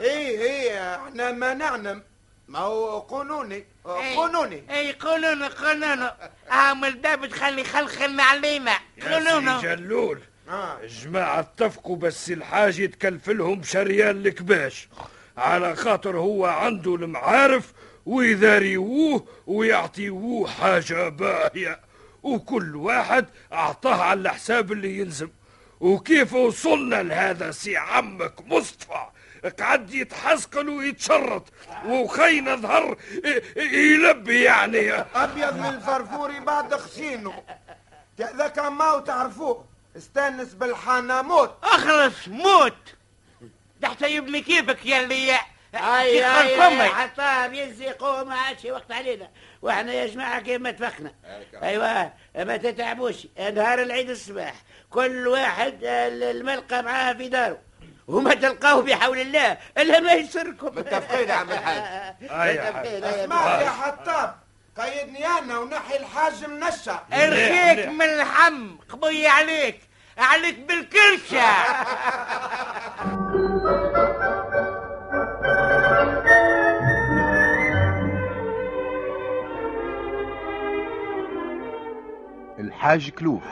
إيه 0.00 0.40
إيه 0.40 0.94
إحنا 0.94 1.32
ما 1.32 1.54
نعلم 1.54 2.02
ما 2.48 2.58
هو 2.58 2.98
قانوني 2.98 3.64
قانوني 3.84 4.62
إي 4.70 4.92
قولون 4.92 5.42
قولون 5.42 6.08
عامل 6.50 6.88
الباب 6.88 7.26
تخلي 7.26 7.64
خلخلنا 7.64 8.22
علينا. 8.22 8.72
يا 8.98 9.14
قولون 9.14 9.60
سي 9.60 9.66
جلول. 9.66 10.20
آه. 10.48 10.78
الجماعة 10.82 11.40
اتفقوا 11.40 11.96
بس 11.96 12.30
الحاج 12.30 12.78
يتكلفلهم 12.78 13.62
شريان 13.62 14.26
الكباش. 14.26 14.88
على 15.36 15.76
خاطر 15.76 16.16
هو 16.16 16.46
عنده 16.46 16.94
المعارف 16.94 17.72
ويذاريوه 18.06 19.26
ويعطيوه 19.46 20.48
حاجة 20.48 21.08
باهية. 21.08 21.80
وكل 22.22 22.76
واحد 22.76 23.26
أعطاه 23.52 24.02
على 24.02 24.20
الحساب 24.20 24.72
اللي 24.72 24.98
يلزم. 24.98 25.28
وكيف 25.80 26.34
وصلنا 26.34 27.02
لهذا 27.02 27.50
سي 27.50 27.76
عمك 27.76 28.34
مصطفى؟ 28.46 29.06
قعد 29.60 29.94
يتحسقل 29.94 30.68
ويتشرط. 30.68 31.52
وخينا 31.86 32.56
ظهر 32.56 32.96
يلبي 33.56 34.42
يعني. 34.42 34.92
أبيض 34.92 35.56
من 35.56 35.66
الفرفوري 35.66 36.40
بعد 36.40 36.74
خشينه. 36.74 37.42
ذاك 38.20 38.58
ما 38.58 38.98
تعرفوه 39.06 39.64
استأنس 39.96 40.54
بالحانة 40.54 41.22
موت. 41.22 41.54
أخلص 41.62 42.28
موت. 42.28 42.94
تحت 43.82 44.02
يبني 44.02 44.40
كيفك 44.40 44.86
يا 44.86 45.00
اللي 45.00 45.38
آي 45.74 46.24
آي. 46.24 46.88
حطام 46.88 47.54
يزي 47.54 47.90
قوم 47.90 48.28
ما 48.28 48.34
عادش 48.34 48.64
وقت 48.64 48.92
علينا. 48.92 49.30
وإحنا 49.62 49.92
يا 49.92 50.06
جماعة 50.06 50.40
كيف 50.40 50.60
ما 50.60 50.68
اتفقنا. 50.68 51.14
أيوه 51.62 52.12
ما 52.36 52.56
تتعبوش. 52.56 53.26
نهار 53.54 53.82
العيد 53.82 54.10
الصباح 54.10 54.54
كل 54.90 55.28
واحد 55.28 55.78
الملقى 55.82 56.82
معاه 56.82 57.12
في 57.12 57.28
داره. 57.28 57.58
وما 58.08 58.34
تلقاه 58.34 58.80
بحول 58.80 59.18
الله 59.20 59.58
إلا 59.78 60.00
ما 60.00 60.12
يسركم. 60.12 60.66
متفقين 60.66 61.28
يا 61.28 61.34
عم 61.34 61.50
الحاج. 61.50 62.14
متفقين 62.22 63.04
أسمع 63.04 63.60
يا 63.60 63.70
حطاب 63.70 64.34
قيدني 64.78 65.26
أنا 65.26 65.58
ونحي 65.58 65.96
الحاج 65.96 66.44
منشا 66.44 67.04
ارخيك 67.12 67.88
من 67.88 68.02
الحم 68.02 68.76
قبي 68.88 69.26
عليك 69.26 69.80
عليك 70.18 70.58
بالكرشة. 70.58 71.44
الحاج 82.58 83.10
كلوف 83.10 83.44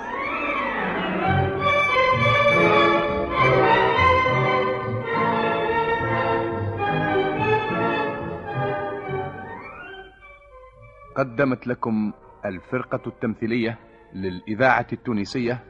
قدمت 11.16 11.66
لكم 11.66 12.12
الفرقة 12.44 13.00
التمثيلية 13.06 13.78
للإذاعة 14.12 14.86
التونسية. 14.92 15.64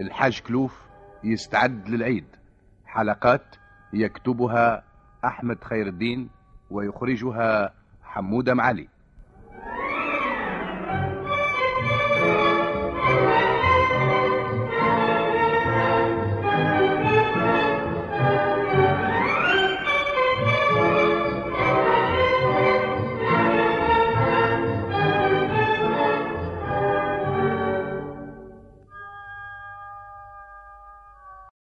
الحاج 0.00 0.40
كلوف 0.40 0.86
يستعد 1.24 1.88
للعيد. 1.88 2.24
حلقات 2.86 3.56
يكتبها 3.92 4.84
أحمد 5.24 5.64
خير 5.64 5.86
الدين 5.86 6.28
ويخرجها 6.70 7.74
حمودة 8.02 8.54
معالي. 8.54 8.88